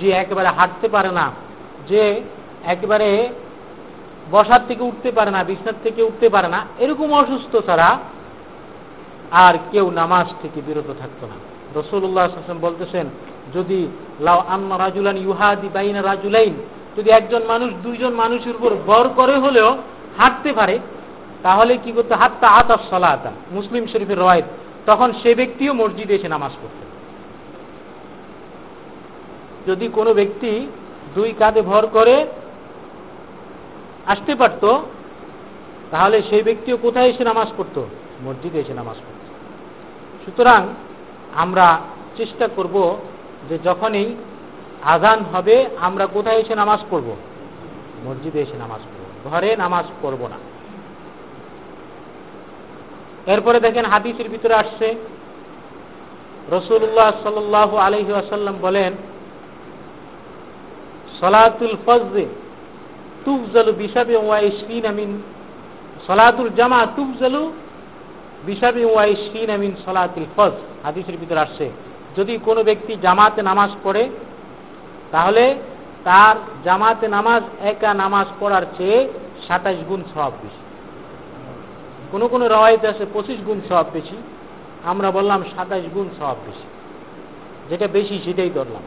যে 0.00 0.10
একেবারে 0.10 0.48
হাঁটতে 0.48 0.88
পারে 0.88 1.10
না, 1.10 1.32
যে 1.88 2.22
একেবারে 2.64 3.28
বসার 4.30 4.60
থেকে 4.68 4.82
উঠতে 4.82 5.12
পারে 5.12 5.30
না, 5.30 5.44
বিছনার 5.44 5.74
থেকে 5.82 6.02
উঠতে 6.02 6.28
পারে 6.28 6.48
না, 6.48 6.66
এরকম 6.78 7.12
অসুস্থ 7.12 7.56
ছাড়া 7.66 7.98
আর 9.30 9.54
কেউ 9.72 9.90
নামাজ 9.90 10.26
থেকে 10.42 10.60
বিরত 10.66 10.94
থাকতো 10.98 11.26
না। 11.26 11.34
রসুল্লাহ 11.80 12.28
বলতেছেন, 12.60 13.06
যদি 13.54 13.86
লাউ 14.20 14.38
আম্মা 14.48 14.78
রাজুলান 14.78 15.16
ইউহাদি 15.16 15.68
বাইনা 15.74 16.02
রাজুলাইন 16.02 16.54
যদি 16.96 17.10
একজন 17.10 17.42
মানুষ 17.48 17.70
দুইজন 17.82 18.12
মানুষের 18.12 18.56
উপর 18.56 18.70
বর 18.86 19.08
করে 19.16 19.36
হলেও 19.36 19.70
হাঁটতে 20.18 20.52
পারে, 20.52 20.78
তাহলে 21.42 21.76
কি 21.84 21.92
করতে 21.92 22.14
হাতটা 22.14 22.48
আতাস 22.48 22.82
সলাতা। 22.90 23.32
মুসলিম 23.50 23.86
শরীফের 23.86 24.18
রয়েত 24.18 24.44
তখন 24.86 25.12
সে 25.22 25.34
ব্যক্তিও 25.34 25.72
মসজিদে 25.72 26.14
এসে 26.14 26.28
নামাজ 26.28 26.52
পড়তে 26.62 26.84
যদি 29.70 29.88
কোনো 29.88 30.14
ব্যক্তি 30.14 30.66
দুই 31.14 31.34
কাঁধে 31.38 31.62
ভর 31.62 31.86
করে 31.86 32.26
আসতে 34.06 34.34
পারত, 34.34 34.64
তাহলে 35.90 36.22
সেই 36.30 36.42
ব্যক্তিও 36.42 36.76
কোথায় 36.76 37.08
এসে 37.08 37.24
নামাজ 37.24 37.48
পড়তো? 37.56 37.86
মসজিদে 38.24 38.58
এসে 38.60 38.74
নামাজ 38.74 38.96
পড়ত। 38.96 39.24
সুতরাং 40.24 40.66
আমরা 41.34 41.80
চেষ্টা 42.16 42.48
করব 42.56 42.98
যে 43.48 43.58
যখনই 43.64 44.14
আজান 44.82 45.18
হবে, 45.32 45.56
আমরা 45.80 46.06
কোথায় 46.06 46.36
এসে 46.36 46.54
নামাজ 46.54 46.80
পড়ব? 46.90 47.08
মসজিদে 48.04 48.40
এসে 48.42 48.56
নামাজ 48.56 48.80
পড়ব। 48.80 49.32
ঘরে 49.32 49.56
নামাজ 49.56 49.84
পড়ব 50.02 50.22
না। 50.28 50.38
এরপরে 53.32 53.60
দেখেন 53.60 53.84
হাদিসের 53.84 54.28
ভিতরে 54.28 54.54
আসছে 54.54 54.94
রসুল্লাহ 56.56 57.10
সাল 57.22 57.54
আলহি 57.86 58.12
আসাল্লাম 58.12 58.56
বলেন, 58.62 58.92
সলাতুল 61.20 61.76
ফজে 61.86 62.26
তুফজালু 63.24 63.72
বিশাবে 63.72 64.16
ওয়াইশিন 64.16 64.86
আমিন 64.86 65.22
সলাতুল 66.06 66.50
জামা 66.58 66.86
তুফজালু 66.96 67.52
বিশাবে 68.46 68.84
ওয়াইশিন 68.84 69.50
আমিন 69.50 69.72
সলাতুল 69.86 70.26
ফজ 70.36 70.52
হাদিসের 70.84 71.16
ভিতরে 71.16 71.40
আসছে, 71.40 71.70
যদি 72.16 72.38
কোনো 72.44 72.64
ব্যক্তি 72.64 72.96
জামাতে 73.02 73.42
নামাজ 73.42 73.70
পড়ে 73.84 74.08
তাহলে 75.16 75.44
তার 76.04 76.36
জামাতে 76.64 77.08
নামাজ, 77.08 77.42
একা 77.60 77.94
নামাজ 77.94 78.26
পড়ার 78.40 78.64
চেয়ে 78.78 79.08
সাতাইশ 79.48 79.78
গুণ 79.88 80.02
সব 80.14 80.32
বেশি। 80.42 80.62
কোন 82.10 82.28
কোন 82.28 82.42
রওয়াইতে 82.42 82.88
আছে 82.88 83.06
পঁচিশ 83.14 83.38
গুণ 83.46 83.60
সব 83.68 83.84
বেশি। 83.92 84.16
আমরা 84.84 85.10
বললাম 85.10 85.42
সাতাইশ 85.56 85.84
গুণ 85.94 86.08
সব 86.18 86.36
বেশি। 86.46 86.66
যেটা 87.70 87.86
বেশি 87.86 88.20
সেটাই 88.24 88.50
ধরলাম। 88.50 88.82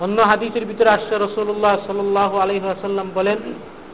অন্য 0.00 0.22
হাদিসের 0.22 0.64
ভিতরে 0.64 0.90
আসছে 0.90 1.14
রসুল্লাহ 1.18 1.74
সাল 1.86 2.16
আলহাসাল্লাম 2.16 3.10
বলেন, 3.14 3.38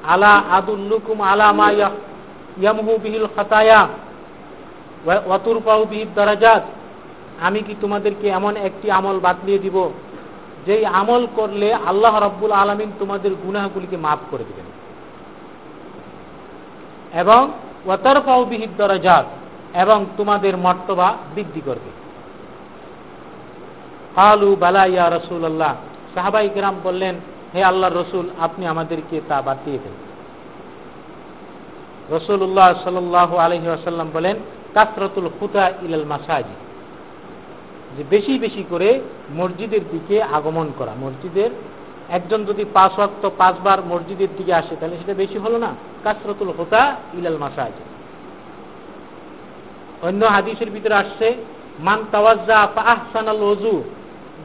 আলা 0.08 0.32
আদুল্লুকুম 0.50 1.21
আলা 1.21 1.52
মা 1.52 1.71
ইয়ামহু 1.71 2.99
বিহিল 2.99 3.26
খাতায়া 3.36 3.88
ওয়াতুর 5.06 5.60
পাউ 5.64 5.84
বিহিদ 5.84 6.08
দারাজাত। 6.14 6.62
আমি 7.40 7.62
কি 7.62 7.75
তোমাদেরকে 7.80 8.28
এমন 8.28 8.56
একটি 8.56 8.90
আমল 8.90 9.18
বাতলিয়ে 9.18 9.58
দিব? 9.58 9.92
যেই 10.66 10.84
আমল 10.84 11.26
করলে 11.36 11.75
আল্লাহ 11.75 12.25
রব্বুল 12.25 12.52
আলমিন 12.52 12.92
তোমাদের 12.99 13.34
গুনাহগুলিকে 13.34 13.96
মাফ 13.96 14.18
করে 14.30 14.44
দেবেন। 14.44 14.66
এবং 17.20 17.52
ওয়াতার 17.86 18.20
পাউ 18.20 18.44
বিহিদ 18.44 18.70
দারাজাত, 18.76 19.25
এবং 19.75 20.06
তোমাদের 20.16 20.56
মর্তবা 20.56 21.16
বৃদ্ধি 21.34 21.60
করবে। 21.60 21.90
আলু 24.16 24.56
বালা 24.56 24.86
ইয়া 24.86 25.10
রসুল 25.10 25.44
আল্লাহ 25.44 25.75
সাহাবাই 26.14 26.49
কেরাম 26.54 26.75
বললেন, 26.82 27.14
হে 27.54 27.64
আল্লাহ 27.64 27.90
রসুল, 27.90 28.28
আপনি 28.40 28.66
আমাদেরকে 28.66 29.20
তা 29.28 29.42
বাতিয়ে 29.42 29.78
দেন। 29.78 29.92
রসুল্লাহ 32.16 32.75
সাল 32.84 33.14
আলহি 33.38 33.68
আসাল্লাম 33.68 34.10
বলেন, 34.12 34.36
কাসরতুল 34.75 35.30
খুতা 35.40 35.68
ইলাল 35.68 36.04
মাসাজি 36.04 36.65
যে 37.96 38.02
বেশি 38.10 38.38
বেশি 38.38 38.62
করে 38.70 38.88
মসজিদের 39.36 39.84
দিকে 39.92 40.16
আগমন 40.22 40.66
করা। 40.78 40.92
মসজিদের 41.04 41.50
একজন 42.08 42.40
যদি 42.44 42.64
পাঁচ 42.75 42.92
ওয়াক্ত 42.99 43.25
পাঁচবার 43.38 43.78
মসজিদের 43.86 44.30
দিকে 44.38 44.52
আসে, 44.54 44.75
তাহলে 44.80 44.96
সেটা 44.96 45.14
বেশি 45.14 45.38
হলো 45.38 45.58
না। 45.58 45.70
কাসরতুল 46.04 46.50
হোতা 46.58 46.82
ইলাল 47.14 47.38
মাসাজ 47.38 47.75
অন্য 50.02 50.22
হাদিসের 50.26 50.70
ভিতরে 50.70 50.94
আসছে, 50.94 51.28
মান 51.78 52.00
তাওয়াজ্জা 52.12 52.56
আহসানাল 52.76 53.42
অজু 53.42 53.82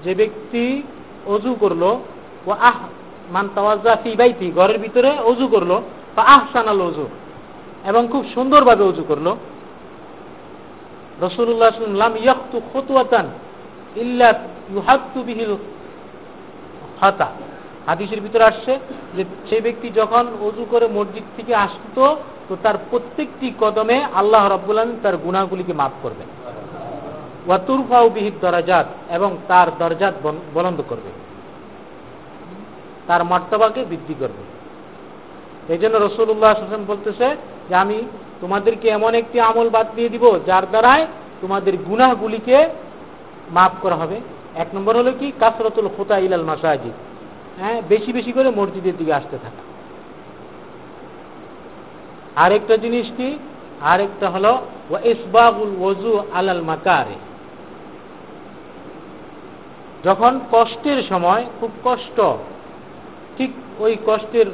যে 0.03 0.15
ব্যক্তি 0.15 0.81
অজু 1.25 1.51
করল 1.59 1.83
ও 2.47 2.51
আহ 2.69 2.79
মান 3.31 3.45
তাওয়াজ্জা 3.55 3.93
ফি 4.03 4.11
বাইতি 4.15 4.47
ঘরের 4.51 4.79
ভিতরে 4.79 5.11
অজু 5.25 5.45
করল 5.47 5.71
বা 6.15 6.21
আহসানাল 6.35 6.81
অজু 6.81 7.05
এবং 7.85 8.07
খুব 8.11 8.23
সুন্দরভাবে 8.33 8.83
অজু 8.83 9.03
করল। 9.07 9.27
রসুল্লাহ 11.21 11.69
লাম 11.95 12.17
ইয়াক্তু 12.17 12.61
খতুয়াতান 12.73 13.25
ইল্লা 13.95 14.33
বিহিল 15.25 15.57
হতা 17.01 17.27
হাদিসের 17.85 18.21
ভিতরে 18.21 18.43
আসছে 18.43 18.79
যে 19.49 19.61
ব্যক্তি 19.61 19.89
যখন 19.89 20.27
অজু 20.41 20.65
করে 20.71 20.87
মসজিদ 20.87 21.23
থেকে 21.37 21.55
আসত, 21.55 22.15
তো 22.49 22.57
তার 22.63 22.75
প্রত্যেকটি 22.89 23.53
কদমে 23.59 24.03
আল্লাহ 24.13 24.47
রব্বুল 24.47 24.79
তার 25.03 25.17
গুণাগুলিকে 25.17 25.73
মাফ 25.73 25.91
করবেন। 26.01 26.27
ওয়াতুরফাউ 27.47 28.09
বিহিত 28.09 28.33
দরাজাত 28.41 28.85
এবং 29.09 29.37
তার 29.47 29.67
দরজাত 29.79 30.13
বলন্দ 30.53 30.81
করবে। 30.89 31.11
তার 33.07 33.23
মর্তবাকে 33.23 33.85
বৃদ্ধি 33.85 34.15
করবে। 34.19 34.43
এই 35.73 35.79
জন্য 35.79 35.97
রসুল্লাহ 35.97 36.53
হাসান 36.53 36.83
বলতেছে 36.87 37.35
যে, 37.69 37.75
আমি 37.75 38.03
তোমাদেরকে 38.41 38.87
এমন 38.89 39.13
একটি 39.15 39.39
আমল 39.39 39.69
বাদ 39.69 39.87
দিয়ে 39.95 40.09
দিব, 40.09 40.39
যার 40.45 40.65
দ্বারায় 40.69 41.07
তোমাদের 41.41 41.73
গুনাহগুলিকে 41.77 42.57
মাফ 43.51 43.71
করা 43.81 43.95
হবে। 43.95 44.17
এক 44.55 44.67
নম্বর 44.75 44.97
হলো 44.97 45.11
কি? 45.19 45.31
কাসরতুল 45.39 45.87
খোতা 45.97 46.17
ইলাল 46.17 46.43
মাসাজিদ। 46.43 46.95
হ্যাঁ 47.59 47.81
বেশি 47.89 48.11
বেশি 48.13 48.31
করে 48.31 48.49
মসজিদের 48.49 48.97
দিকে 48.97 49.13
আসতে 49.13 49.37
থাকা। 49.37 49.61
আরেকটা 52.35 52.77
জিনিস 52.77 53.07
কি? 53.17 53.29
আরেকটা 53.81 54.29
হলো 54.29 54.51
ইসবাবুল 55.03 55.73
ওজু 55.79 56.19
আলাল 56.33 56.61
মাকারে। 56.61 57.17
যখন 60.03 60.39
কষ্টের 60.51 60.99
সময়, 61.09 61.43
খুব 61.59 61.71
কষ্ট, 61.83 62.17
ঠিক 63.37 63.51
ওই 63.79 63.97
কষ্টের 64.05 64.47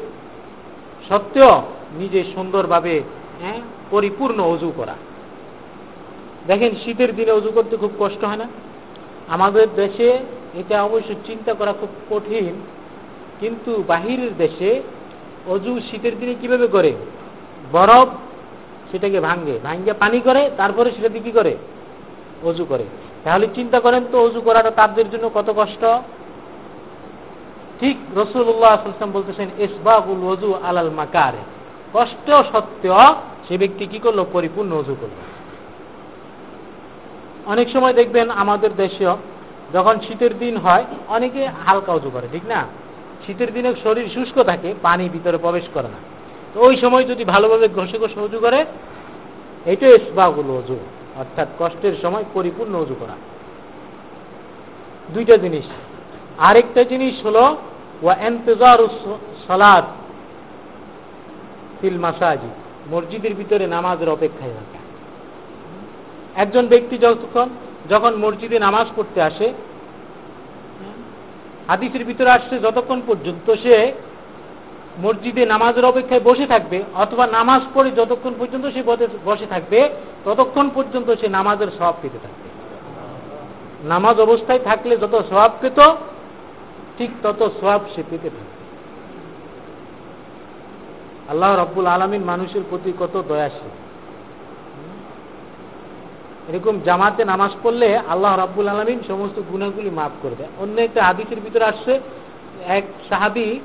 সত্ত্বেও 1.10 1.54
নিজে 2.00 2.24
সুন্দরভাবে 2.36 2.96
হ্যাঁ? 3.42 3.60
পরিপূর্ণ 3.92 4.44
অজু 4.44 4.72
করা। 4.76 4.96
দেখেন, 6.48 6.72
শীতের 6.86 7.16
দিনে 7.16 7.32
অজু 7.32 7.52
করতে 7.52 7.78
খুব 7.78 7.92
কষ্ট 8.00 8.26
হয় 8.26 8.38
না? 8.38 8.48
আমাদের 9.28 9.68
দেশে 9.76 10.20
এটা 10.54 10.84
অবশ্য 10.84 11.14
চিন্তা 11.26 11.54
করা 11.54 11.74
খুব 11.74 11.90
কঠিন, 12.10 12.54
কিন্তু 13.40 13.84
বাহিরের 13.88 14.38
দেশে 14.38 14.82
অজু 15.48 15.80
শীতের 15.92 16.20
দিনে 16.20 16.36
কীভাবে 16.42 16.68
করে? 16.68 16.94
বরফ 17.72 18.10
সেটাকে 18.92 19.20
ভাঙ্গে 19.20 19.60
ভাঙ্গে 19.64 19.94
পানি 19.94 20.20
করে, 20.20 20.52
তারপরে 20.58 20.92
সেটা 20.92 21.10
দিয়ে 21.10 21.24
কি 21.24 21.32
করে? 21.32 21.58
অজু 22.44 22.66
করে। 22.66 22.84
তাহলে 23.24 23.48
চিন্তা 23.56 23.80
করেন 23.80 24.04
তো, 24.12 24.22
অজু 24.22 24.42
করাটা 24.42 24.72
তাদের 24.72 25.10
জন্য 25.12 25.30
কত 25.34 25.54
কষ্ট? 25.58 25.84
ঠিক 27.80 27.98
রসুল্লাহ 28.16 28.74
আসলাম 28.74 29.12
বলতেছেন 29.12 29.50
ইসবাবুল 29.58 30.32
অজু 30.32 30.54
আলাল 30.54 30.90
মাকারে 30.90 31.57
কষ্ট 31.94 32.32
সত্ত্বেও 32.52 33.16
সে 33.48 33.58
ব্যক্তি 33.58 33.86
কি 33.86 34.00
করল? 34.00 34.26
পরিপূর্ণ 34.34 34.74
অজু 34.74 34.96
করল। 35.02 35.18
অনেক 37.46 37.70
সময় 37.70 37.94
দেখবেন 37.94 38.30
আমাদের 38.30 38.76
দেশেও 38.76 39.18
যখন 39.74 40.00
শীতের 40.08 40.40
দিন 40.40 40.58
হয়, 40.58 40.86
অনেকে 41.08 41.48
হালকা 41.66 41.94
উজু 41.94 42.10
করে, 42.10 42.28
ঠিক 42.32 42.46
না? 42.46 42.66
শীতের 43.26 43.54
দিনে 43.54 43.74
শরীর 43.84 44.10
শুষ্ক 44.10 44.44
থাকে, 44.44 44.74
পানি 44.82 45.10
ভিতরে 45.10 45.38
প্রবেশ 45.38 45.64
করে 45.74 45.88
না। 45.88 45.98
তো 46.54 46.62
ওই 46.62 46.78
সময় 46.78 47.04
যদি 47.04 47.26
ভালোভাবে 47.26 47.68
ঘষে 47.68 47.98
ঘষে 47.98 48.20
উজু 48.20 48.40
করে, 48.40 48.66
এইটাই 49.66 49.94
ইসবাগুলো 49.94 50.58
অজু 50.58 50.78
অর্থাৎ 51.16 51.48
কষ্টের 51.60 51.94
সময় 52.02 52.26
পরিপূর্ণ 52.34 52.76
উজু 52.76 52.96
করা। 53.00 53.16
দুইটা 55.14 55.38
জিনিস। 55.38 55.66
আরেকটা 56.38 56.84
জিনিস 56.84 57.26
হলো, 57.26 57.58
ওয়া 58.02 58.16
এন্তজার 58.16 58.78
সালাদ 59.48 59.84
ফিল 61.80 61.98
মাসাজি, 62.06 62.52
মসজিদের 62.92 63.34
ভিতরে 63.36 63.66
নামাজের 63.68 64.10
অপেক্ষায় 64.10 64.54
রাখা। 64.60 64.80
একজন 66.44 66.64
ব্যক্তি 66.68 66.96
যতক্ষণ, 66.98 67.48
যখন 67.90 68.12
মসজিদে 68.16 68.58
নামাজ 68.60 68.88
পড়তে 68.96 69.20
আসে, 69.22 69.48
হাদিসের 71.68 72.04
ভিতরে 72.06 72.30
আসছে 72.30 72.56
যতক্ষণ 72.60 73.00
পর্যন্ত 73.08 73.48
সে 73.64 73.76
মসজিদে 75.02 75.44
নামাজের 75.46 75.86
অপেক্ষায় 75.86 76.24
বসে 76.30 76.46
থাকবে, 76.48 76.78
অথবা 76.96 77.26
নামাজ 77.28 77.62
পড়ে 77.74 77.90
যতক্ষণ 77.92 78.34
পর্যন্ত 78.40 78.66
সে 78.76 78.82
বসে 79.26 79.48
থাকবে, 79.50 79.80
ততক্ষণ 80.26 80.70
পর্যন্ত 80.76 81.10
সে 81.22 81.28
নামাজের 81.30 81.68
স্বভাব 81.68 81.96
পেতে 82.02 82.20
থাকবে। 82.24 82.48
নামাজ 83.84 84.16
অবস্থায় 84.20 84.60
থাকলে 84.60 84.94
যত 84.98 85.16
স্বভাব 85.30 85.52
পেত, 85.62 85.80
ঠিক 86.98 87.12
তত 87.24 87.42
স্বভাব 87.60 87.82
সে 87.96 88.02
পেতে 88.10 88.30
থাকবে। 88.36 88.57
আল্লাহ 91.32 91.52
রব্বুল 91.56 91.88
আলমিন 91.88 92.24
মানুষের 92.24 92.64
প্রতি 92.70 92.94
কত 93.00 93.16
দয়াশীল। 93.30 93.72
এরকম 96.50 96.76
জামাতে 96.86 97.26
নামাজ 97.26 97.52
পড়লে 97.64 97.90
আল্লাহ 98.14 98.32
রাব্বুল 98.36 98.68
আলমিন 98.68 99.00
সমস্ত 99.08 99.38
গুণাগুলি 99.52 99.90
মাফ 99.90 100.12
করে 100.22 100.36
দেয়। 100.36 100.52
অন্য 100.60 100.76
একটা 100.82 101.04
হাদিসের 101.04 101.40
ভিতরে 101.46 101.66
আসছে, 101.66 101.94
এক 102.78 102.86
সাহাবি 103.10 103.60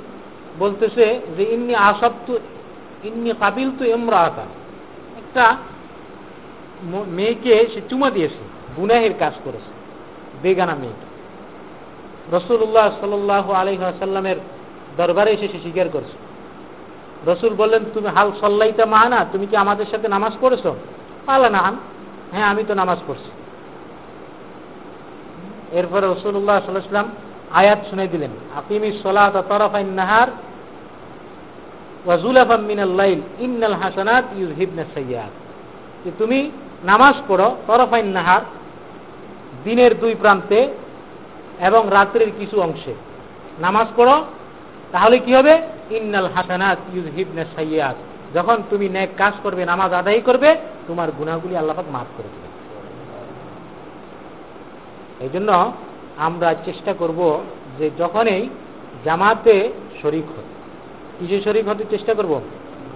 বলতেছে 0.59 1.05
যে, 1.37 1.43
ইন্নি 1.55 1.75
আসক্ত 1.75 2.29
ইন্নি 3.05 3.31
কাবিল 3.41 3.69
তো 3.79 3.85
এমরাতা 3.85 4.47
একটা 5.21 5.45
মেয়েকে 7.17 7.55
সে 7.75 7.81
চুমা 7.91 8.11
দিয়েছে, 8.11 8.43
গুনাহের 8.77 9.15
কাজ 9.19 9.35
করেছে, 9.45 9.71
বেগানা 10.43 10.75
মেয়েকে। 10.75 11.07
রসুল্লাহ 12.37 12.87
সাল 13.01 13.13
আলহাসাল্লামের 13.63 14.39
দরবারে 14.97 15.31
এসে 15.33 15.47
সে 15.53 15.59
স্বীকার 15.59 15.89
করছে। 15.93 16.17
রসুল 17.27 17.53
বললেন, 17.55 17.83
তুমি 17.95 18.09
হাল 18.17 18.29
সল্লাইতা 18.41 18.85
মাহানা, 18.87 19.25
তুমি 19.33 19.47
কি 19.47 19.57
আমাদের 19.57 19.87
সাথে 19.93 20.07
নামাজ 20.09 20.33
পড়েছ? 20.41 20.65
পালা 21.27 21.49
না 21.51 21.63
হ্যাঁ 22.33 22.47
আমি 22.53 22.63
তো 22.69 22.75
নামাজ 22.75 22.99
পড়ছি। 23.07 23.31
এরপরে 25.79 26.05
রসুল্লাহ 26.07 26.59
সাল্লাম 26.61 27.09
আয়াত 27.61 27.81
শুনে 27.91 28.07
দিলেন, 28.07 28.33
আকিমি 28.59 28.89
সলাত 29.03 29.37
তরফাইন 29.49 29.93
নাহার 30.01 30.29
ওয়াজুলাফাম 32.07 32.61
মিনাল্লাইল 32.71 33.21
ইন্নাল 33.39 33.77
হাসানাত 33.83 34.25
ইউজহিবনা 34.39 34.85
সাইয়াত 34.95 35.33
যে 36.05 36.11
তুমি 36.19 36.39
নামাজ 36.85 37.15
পড়ো 37.29 37.49
তরফাইন 37.67 38.09
নাহার 38.17 38.43
দিনের 39.65 39.93
দুই 40.01 40.15
প্রান্তে 40.15 40.61
এবং 41.69 41.83
রাত্রির 41.91 42.33
কিছু 42.39 42.57
অংশে। 42.61 42.95
নামাজ 43.61 43.87
পড়ো, 43.97 44.17
তাহলে 44.93 45.19
কি 45.19 45.33
হবে? 45.35 45.55
ইন্নাল 45.97 46.29
হাসানাত 46.35 46.79
ইউজহিবনা 46.95 47.45
সাইয়াত 47.57 47.97
যখন 48.35 48.63
তুমি 48.71 48.89
ন্যাক 48.89 49.09
কাজ 49.17 49.33
করবে, 49.43 49.65
নামাজ 49.65 49.93
আদায় 49.93 50.21
করবে, 50.21 50.57
তোমার 50.87 51.09
গুণাগুলি 51.19 51.57
আল্লাহাক 51.57 51.85
মাফ 51.93 52.07
করে 52.17 52.29
দেবে 52.29 52.49
এই 55.25 55.31
জন্য 55.33 55.73
আমরা 56.17 56.55
চেষ্টা 56.65 56.93
করব 56.93 57.45
যে 57.79 57.91
যখনই 57.99 58.49
জামাতে 59.05 59.73
শরিক 60.03 60.25
হয় 60.25 60.51
কিসে 61.19 61.43
শরিক 61.43 61.69
হতে 61.69 61.85
চেষ্টা 61.91 62.15
করব? 62.15 62.41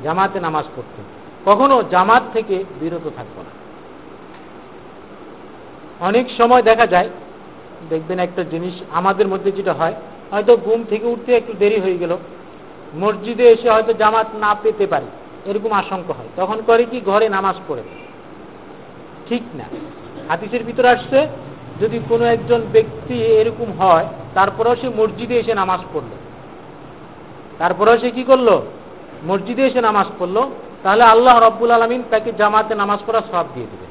জামাতে 0.05 0.41
নামাজ 0.41 0.65
পড়তে। 0.77 1.03
কখনো 1.51 1.83
জামাত 1.91 2.23
থেকে 2.33 2.65
বিরত 2.81 3.07
থাকব 3.17 3.37
না। 3.37 3.53
অনেক 6.07 6.27
সময় 6.39 6.63
দেখা 6.63 6.87
যায়, 6.87 7.09
দেখবেন 7.91 8.19
একটা 8.19 8.43
জিনিস 8.45 8.75
আমাদের 8.91 9.29
মধ্যে 9.29 9.51
যেটা 9.53 9.73
হয়, 9.73 9.95
হয়তো 10.31 10.57
ঘুম 10.57 10.85
থেকে 10.89 11.07
উঠতে 11.07 11.37
একটু 11.37 11.53
দেরি 11.59 11.81
হয়ে 11.81 11.99
গেল 11.99 12.17
মসজিদে 12.97 13.45
এসে 13.49 13.71
হয়তো 13.71 13.93
জামাত 13.93 14.27
না 14.35 14.55
পেতে 14.63 14.87
পারি, 14.87 15.07
এরকম 15.47 15.73
আশঙ্কা 15.73 16.13
হয়। 16.15 16.31
তখন 16.37 16.59
করে 16.67 16.85
কি? 16.85 17.01
ঘরে 17.01 17.29
নামাজ 17.29 17.57
পড়ে। 17.69 17.83
ঠিক 19.29 19.43
না। 19.55 19.65
হাতিসের 20.29 20.65
ভিতরে 20.65 20.89
আসছে, 20.89 21.29
যদি 21.81 22.01
কোনো 22.09 22.25
একজন 22.25 22.61
ব্যক্তি 22.73 23.15
এরকম 23.41 23.69
হয়, 23.73 24.07
তারপরেও 24.35 24.77
সে 24.77 24.89
মসজিদে 24.89 25.37
এসে 25.39 25.55
নামাজ 25.55 25.81
পড়ল। 25.93 26.13
তারপরেও 27.59 27.99
সে 27.99 28.11
কি 28.11 28.25
করল? 28.25 28.61
মসজিদে 29.27 29.67
এসে 29.67 29.81
নামাজ 29.81 30.07
পড়ল। 30.19 30.51
তাহলে 30.83 31.05
আল্লাহ 31.05 31.39
রব্বুল 31.39 31.71
আলমিন 31.71 32.03
তাকে 32.11 32.33
জামাতে 32.39 32.75
নামাজ 32.75 32.99
পড়া 33.07 33.21
সব 33.33 33.47
দিয়ে 33.55 33.67
দেবে 33.67 33.87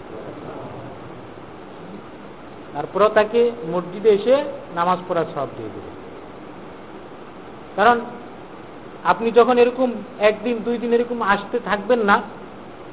তারপরেও 2.74 3.10
তাকে 3.10 3.52
মসজিদে 3.72 4.10
এসে 4.10 4.44
নামাজ 4.76 5.00
পড়া 5.08 5.24
সব 5.36 5.48
দিয়ে 5.58 5.70
দেবে 5.70 5.91
কারণ 7.76 8.00
আপনি 9.06 9.32
যখন 9.32 9.58
এরকম 9.58 9.89
একদিন, 10.20 10.56
দুই 10.65 10.78
দিন 10.78 10.94
এরকম 10.94 11.22
আসতে 11.22 11.60
থাকবেন 11.60 12.00
না 12.00 12.22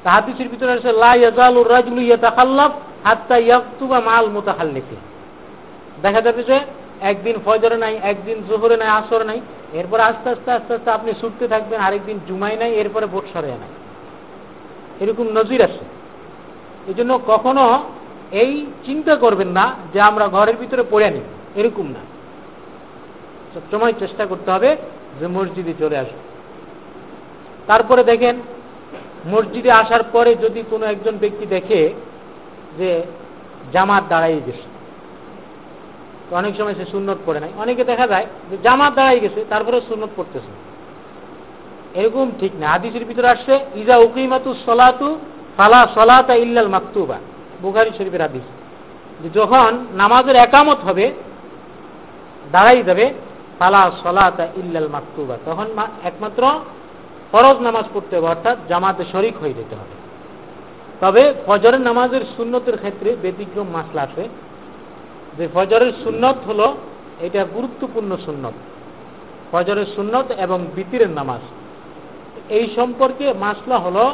তাহাদিসের 0.03 0.49
ভিতরে 0.49 0.71
আছে 0.71 0.91
লাইয়াজালুর 0.91 1.69
রাজুল 1.69 1.99
ইয়াতাকাল্লাফ 1.99 2.71
হাত্তা 3.03 3.37
ইয়াকতুবা 3.37 3.99
মাল 3.99 4.25
মুতাখাল্লিফিন। 4.29 5.01
দেখা 6.01 6.21
যাবে 6.21 6.43
যে 6.43 6.59
একদিন 7.01 7.35
ফজরে 7.45 7.77
নাই, 7.77 7.99
একদিন 8.03 8.37
জোহরে 8.49 8.77
নাই, 8.77 8.89
আসরে 8.89 9.23
নাই, 9.23 9.41
এরপর 9.73 9.99
আস্তে 9.99 10.29
আস্তে 10.29 10.51
আস্তে 10.51 10.73
আস্তে 10.73 10.89
আপনি 10.91 11.13
ছুটতে 11.21 11.47
থাকবেন, 11.47 11.79
আরেকদিন 11.79 12.19
জুমাই 12.27 12.57
নাই, 12.57 12.71
এরপরে 12.75 13.05
বৎসরে 13.05 13.47
নাই। 13.47 13.71
এরকম 14.99 15.27
নজির 15.33 15.61
আছে। 15.61 15.83
এই 16.87 16.93
জন্য 16.93 17.19
কখনো 17.27 17.83
এই 18.31 18.65
চিন্তা 18.85 19.15
করবেন 19.15 19.47
না 19.47 19.75
যে 19.93 20.01
আমরা 20.01 20.27
ঘরের 20.27 20.57
ভিতরে 20.57 20.83
পড়ে 20.91 21.09
নিই 21.09 21.25
এরকম 21.55 21.87
না। 21.87 22.01
সবসময় 23.53 23.93
চেষ্টা 23.99 24.25
করতে 24.25 24.51
হবে 24.51 24.77
যে 25.19 25.27
মসজিদে 25.27 25.73
চলে 25.79 25.97
আসবে। 25.97 26.19
তারপরে 27.67 28.03
দেখেন, 28.03 28.35
মসজিদে 29.27 29.71
আসার 29.71 30.03
পরে 30.03 30.35
যদি 30.35 30.63
কোনো 30.69 30.85
একজন 30.85 31.17
ব্যক্তি 31.17 31.45
দেখে 31.45 31.93
যে 32.77 33.03
জামাত 33.73 34.03
দাঁড়াই 34.09 34.41
গেছে 34.45 34.73
অনেক 36.31 36.57
সময় 36.57 36.73
সে 36.73 36.85
সুন্নত 36.85 37.17
পড়ে 37.25 37.39
নাই। 37.39 37.49
অনেকে 37.57 37.83
দেখা 37.83 38.07
যায় 38.07 38.25
যে 38.51 38.57
জামাত 38.63 38.93
দাঁড়াই 38.93 39.19
গেছে 39.19 39.45
তারপরে 39.49 39.81
সুন্নত 39.81 40.09
পড়তেছে। 40.15 40.51
এরকম 41.99 42.31
ঠিক 42.39 42.51
না। 42.59 42.67
হাদিসের 42.67 43.05
ভিতরে 43.05 43.27
আসছে, 43.27 43.59
ইজা 43.75 43.97
উকিমাতু 43.97 44.53
সলাতু 44.65 45.19
ফালা 45.57 45.87
সলাতা 45.95 46.35
ইল্লাল 46.35 46.67
মাকতুবা। 46.67 47.17
বুখারি 47.61 47.91
শরীফের 47.97 48.21
হাদিস। 48.21 48.43
যখন 49.37 49.85
নামাজের 49.93 50.35
একামত 50.35 50.77
হবে, 50.77 51.11
দাঁড়াই 52.51 52.83
যাবে 52.83 53.13
ফালা 53.59 53.91
সলাতা 54.03 54.43
ইল্লাল 54.45 54.89
মাকতুবা। 54.91 55.37
তখন 55.45 55.67
একমাত্র 56.03 56.43
ফরজ 57.31 57.57
নামাজ 57.61 57.85
পড়তে 57.93 58.17
হবে, 58.17 58.27
অর্থাৎ 58.27 58.57
জামাতে 58.69 59.03
শরিক 59.11 59.35
হয়ে 59.41 59.53
যেতে 59.53 59.75
হবে। 59.75 59.95
তবে 61.01 61.33
ফজরের 61.45 61.81
নামাজের 61.81 62.21
সুন্নতের 62.37 62.77
ক্ষেত্রে 62.77 63.15
ব্যতিক্রম 63.21 63.67
মাসলা 63.73 64.01
আছে। 64.01 64.29
যে 65.37 65.47
ফজরের 65.53 65.91
সুন্নত 66.03 66.35
হলো, 66.47 66.75
এটা 67.21 67.45
গুরুত্বপূর্ণ 67.53 68.15
সুন্নত। 68.25 68.53
ফজরের 69.51 69.85
সুন্নত 69.95 70.31
এবং 70.31 70.65
বিতিরের 70.75 71.09
নামাজ। 71.09 71.39
এই 72.49 72.65
সম্পর্কে 72.75 73.33
মাসলা 73.33 73.77
হলো, 73.77 74.05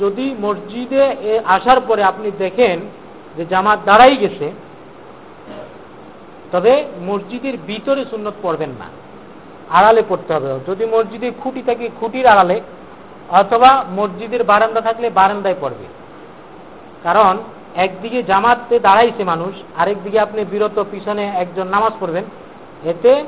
যদি 0.00 0.34
মসজিদে 0.40 1.04
আসার 1.44 1.80
পরে 1.80 2.02
আপনি 2.02 2.30
দেখেন 2.38 2.80
যে 3.36 3.46
জামাত 3.46 3.78
দাঁড়াই 3.84 4.16
গেছে 4.16 4.52
তবে 6.52 6.84
মসজিদের 7.00 7.58
ভিতরে 7.66 8.04
সুন্নত 8.04 8.34
পড়বেন 8.42 8.70
না। 8.70 8.84
আড়ালে 9.70 10.02
পড়তে 10.08 10.34
হবে। 10.34 10.72
যদি 10.72 10.84
মসজিদে 10.84 11.30
খুঁটি 11.42 11.62
থাকে, 11.62 11.90
খুঁটির 12.00 12.26
আড়ালে, 12.26 12.60
অথবা 13.28 13.84
মসজিদের 13.90 14.44
বারান্দা 14.44 14.80
থাকলে 14.80 15.10
বারান্দায় 15.10 15.54
পড়বে। 15.60 15.84
কারণ 17.02 17.38
একদিকে 17.76 18.22
জামাতে 18.22 18.78
দাঁড়াইছে 18.78 19.24
মানুষ, 19.24 19.54
আরেকদিকে 19.76 20.20
আপনি 20.20 20.44
বিরত 20.44 20.84
পিছনে 20.90 21.24
একজন 21.26 21.66
নামাজ 21.66 21.92
পড়বেন। 22.00 22.24
এতে 22.84 23.24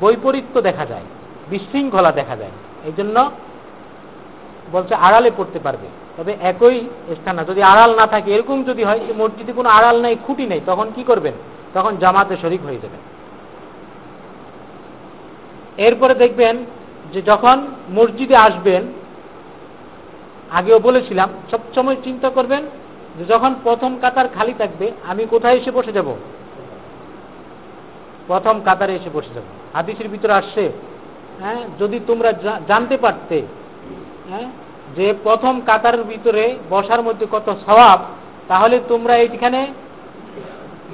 বৈপরীত্য 0.00 0.60
দেখা 0.60 0.86
যায়, 0.86 1.02
বিশৃঙ্খলা 1.50 2.12
দেখা 2.12 2.36
যায়। 2.36 2.50
এই 2.84 2.92
জন্য 2.96 3.30
বলছে 4.72 4.94
আড়ালে 4.94 5.30
পড়তে 5.36 5.58
পারবে। 5.58 5.86
তবে 6.16 6.36
একই 6.42 6.80
স্থান 7.12 7.36
না। 7.36 7.44
যদি 7.44 7.62
আড়াল 7.62 7.96
না 7.96 8.06
থাকে, 8.06 8.34
এরকম 8.34 8.64
যদি 8.64 8.84
হয় 8.84 8.98
যে 8.98 9.12
মসজিদে 9.18 9.52
কোনো 9.52 9.68
আড়াল 9.68 10.00
নেই, 10.00 10.16
খুঁটি 10.26 10.46
নেই, 10.46 10.60
তখন 10.66 10.90
কি 10.94 11.02
করবেন? 11.02 11.32
তখন 11.74 11.96
জামাতে 11.96 12.36
শরিক 12.36 12.62
হয়ে 12.62 12.82
যাবেন। 12.82 13.02
এরপরে 15.78 16.14
দেখবেন 16.14 16.64
যে 17.12 17.22
যখন 17.22 17.56
মসজিদে 17.90 18.36
আসবেন, 18.36 18.82
আগেও 20.50 20.78
বলেছিলাম, 20.78 21.28
সবসময় 21.50 21.96
চিন্তা 22.04 22.28
করবেন 22.30 22.62
যে 23.18 23.24
যখন 23.24 23.54
প্রথম 23.64 23.98
কাতার 24.02 24.28
খালি 24.28 24.54
থাকবে, 24.58 24.92
আমি 25.08 25.26
কোথায় 25.26 25.56
এসে 25.56 25.70
বসে 25.70 25.92
যাব? 25.92 26.08
প্রথম 28.26 28.60
কাতারে 28.64 28.94
এসে 28.94 29.10
বসে 29.14 29.32
যাব। 29.34 29.46
হাদিসের 29.74 30.08
ভিতরে 30.08 30.32
আসছে 30.32 30.72
হ্যাঁ 31.40 31.62
যদি 31.78 32.00
তোমরা 32.06 32.32
জানতে 32.68 32.96
পারতে 32.96 33.42
হ্যাঁ 34.30 34.48
যে 34.96 35.14
প্রথম 35.22 35.60
কাতারের 35.66 36.04
ভিতরে 36.04 36.56
বসার 36.70 37.02
মধ্যে 37.02 37.26
কত 37.32 37.48
স্বভাব 37.66 37.98
তাহলে 38.48 38.80
তোমরা 38.88 39.16
এইখানে 39.16 39.60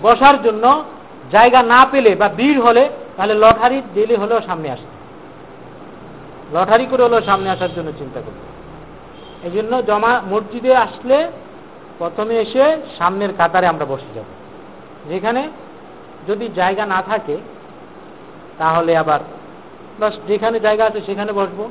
বসার 0.03 0.43
জন্য 0.43 0.85
জায়গা 1.33 1.63
না 1.63 1.87
পেলে 1.91 2.15
বা 2.15 2.29
ভিড় 2.29 2.61
হলে, 2.61 2.89
তাহলে 3.17 3.35
লটারি 3.35 3.83
দিলে 3.95 4.17
হলেও 4.17 4.41
সামনে 4.47 4.71
আসতে 4.71 5.01
লটারি 6.57 6.87
করে 6.91 7.03
হলেও 7.03 7.23
সামনে 7.23 7.51
আসার 7.51 7.75
জন্য 7.75 7.93
চিন্তা 7.99 8.21
করতে 8.21 8.51
এই 9.47 9.53
জন্য 9.53 9.83
জমা 9.83 10.21
মসজিদে 10.31 10.77
আসলে 10.77 11.31
প্রথমে 11.99 12.35
এসে 12.35 12.77
সামনের 12.99 13.29
কাতারে 13.39 13.67
আমরা 13.67 13.85
বসে 13.85 14.11
যাব। 14.15 14.25
যেখানে 15.09 15.49
যদি 16.29 16.49
জায়গা 16.55 16.87
না 16.87 17.03
থাকে, 17.03 17.37
তাহলে 18.59 18.97
আবার 18.97 19.21
বাস 20.01 20.15
যেখানে 20.29 20.61
জায়গা 20.61 20.85
আছে 20.85 21.01
সেখানে 21.07 21.33
বসবো। 21.33 21.69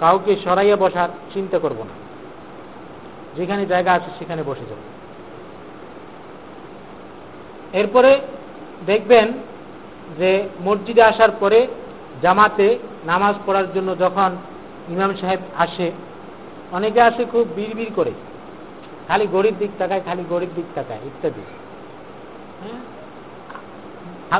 কাউকে 0.00 0.36
সরাইয়া 0.44 0.76
বসার 0.76 1.08
চিন্তা 1.34 1.58
করব 1.58 1.78
না। 1.78 1.94
যেখানে 3.36 3.66
জায়গা 3.66 3.92
আছে 3.92 4.10
সেখানে 4.18 4.42
বসে 4.42 4.60
যাব। 4.60 4.97
এরপরে 7.72 8.20
দেখবেন 8.86 9.32
যে 10.18 10.48
মসজিদে 10.64 11.02
আসার 11.02 11.30
পরে 11.40 11.66
জামাতে 12.22 12.78
নামাজ 13.06 13.34
পড়ার 13.46 13.72
জন্য 13.74 13.98
যখন 13.98 14.30
ইমাম 14.88 15.14
সাহেব 15.20 15.40
আসে, 15.58 15.92
অনেকে 16.72 17.00
আসে 17.00 17.24
খুব 17.24 17.44
বিড় 17.56 17.90
করে, 17.96 18.12
খালি 19.08 19.26
গরিব 19.32 19.54
দিক 19.58 19.70
তাকায়, 19.78 20.00
খালি 20.06 20.24
গরিব 20.28 20.48
দিক 20.56 20.64
তাকায়, 20.74 21.00
ইত্যাদি। 21.06 21.42
হ্যাঁ? 22.62 22.80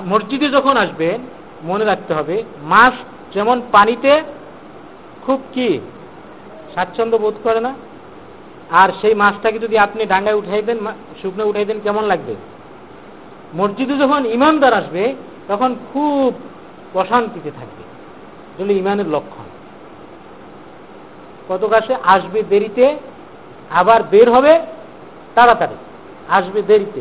মসজিদে 0.06 0.48
যখন 0.48 0.76
আসবেন, 0.76 1.20
মনে 1.64 1.84
রাখতে 1.84 2.14
হবে, 2.14 2.42
মাছ 2.62 2.94
যেমন 3.34 3.60
পানিতে 3.72 4.22
খুব 5.26 5.40
কি 5.52 5.80
স্বাচ্ছন্দ্য 6.74 7.18
বোধ 7.18 7.34
করে 7.44 7.60
না, 7.60 7.74
আর 8.70 8.88
সেই 9.00 9.14
মাছটাকে 9.14 9.58
যদি 9.58 9.78
আপনি 9.78 10.06
ডাঙ্গায় 10.06 10.36
উঠাই 10.36 10.62
দেন 10.62 10.78
শুকনো 11.22 11.44
উঠাই 11.46 11.64
দেন, 11.64 11.80
কেমন 11.80 12.04
লাগবে? 12.04 12.34
মসজিদে 13.56 13.96
যখন 13.96 14.26
ইমানদার 14.26 14.74
আসবে, 14.74 15.14
তখন 15.48 15.76
খুব 15.92 16.34
অশান্তিতে 16.98 17.50
থাকবে। 17.50 17.82
এগুলো 18.58 18.78
ইমানের 18.78 19.08
লক্ষণ। 19.08 19.44
কত 21.48 21.64
কাছে 21.64 21.96
আসবে 22.02 22.42
দেরিতে, 22.42 22.98
আবার 23.70 24.02
বের 24.02 24.30
হবে 24.30 24.60
তাড়াতাড়ি। 25.34 25.74
আসবে 26.28 26.62
দেরিতে। 26.62 27.00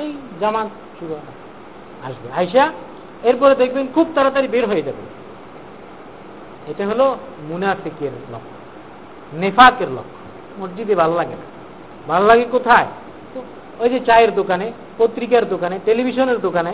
এই 0.00 0.12
জামান 0.40 0.68
শুরু 0.98 1.14
আসবে। 2.04 2.32
আইসা 2.32 2.72
এরপরে 3.22 3.54
দেখবেন 3.54 3.86
খুব 3.94 4.08
তাড়াতাড়ি 4.14 4.48
বের 4.48 4.66
হয়ে 4.66 4.82
যাবে। 4.82 5.18
এটা 6.70 6.86
হলো 6.86 7.16
মুনাফিকের 7.48 8.10
লক্ষণ, 8.32 9.40
নেফাকের 9.40 9.90
লক্ষণ। 9.90 10.64
মসজিদে 10.64 10.94
ভালো 10.94 11.14
লাগে 11.14 11.34
না। 11.34 11.58
ভালো 12.08 12.26
লাগে 12.26 12.44
কোথায়? 12.44 12.86
ওই 13.80 13.88
যে 13.88 13.98
চায়ের 14.06 14.34
দোকানে, 14.34 14.72
পত্রিকার 14.98 15.48
দোকানে, 15.48 15.78
টেলিভিশনের 15.84 16.38
দোকানে, 16.40 16.72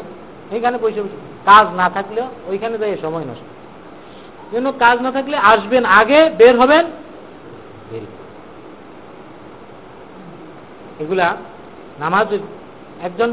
এখানে 0.57 0.79
বসে 0.79 1.03
কাজ 1.45 1.67
না 1.81 1.91
থাকলেও 1.91 2.27
ওইখানে 2.47 2.79
যাই 2.79 2.97
সময় 3.03 3.25
নষ্ট। 3.25 3.47
জন্য 4.55 4.73
কাজ 4.79 4.97
না 5.03 5.11
থাকলে 5.13 5.37
আসবেন 5.37 5.85
আগে, 5.85 6.31
বের 6.39 6.61
হবেন 6.61 6.85
এগুলা 11.01 11.37
নামাজ, 12.01 12.29
একজন 13.03 13.31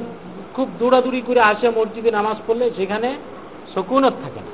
খুব 0.55 0.67
দৌড়াদৌড়ি 0.79 1.21
করে 1.27 1.41
আসে 1.41 1.67
মসজিদে 1.69 2.11
নামাজ 2.11 2.37
পড়লে, 2.47 2.71
সেখানে 2.77 3.09
শকুনত 3.75 4.13
থাকে 4.23 4.41
না। 4.47 4.51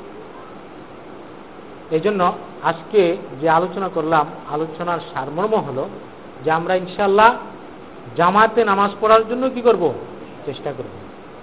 এই 1.95 1.99
জন্য 1.99 2.21
আজকে 2.63 3.17
যে 3.41 3.49
আলোচনা 3.49 3.88
করলাম, 3.88 4.25
আলোচনার 4.49 4.99
সারমর্ম 5.13 5.53
হলো 5.56 5.89
যে 6.43 6.51
আমরা 6.51 6.75
ইনশাল্লাহ 6.75 7.30
জামাতে 8.15 8.65
নামাজ 8.65 8.91
পড়ার 9.02 9.28
জন্য 9.30 9.50
কি 9.50 9.62
করব? 9.62 9.93
চেষ্টা 10.46 10.74
করব। 10.78 10.89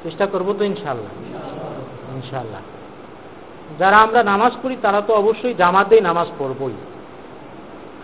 চেষ্টা 0.02 0.26
করব 0.26 0.54
তো 0.58 0.64
ইনশাল্লাহ 0.64 1.36
ইনশাল্লাহ 2.14 2.60
যারা 3.78 3.96
আমরা 3.96 4.22
নামাজ 4.22 4.52
পড়ি, 4.62 4.76
তারা 4.82 5.00
তো 5.00 5.14
অবশ্যই 5.14 5.54
জামাতেই 5.54 6.00
নামাজ 6.00 6.28
পড়বই। 6.38 6.72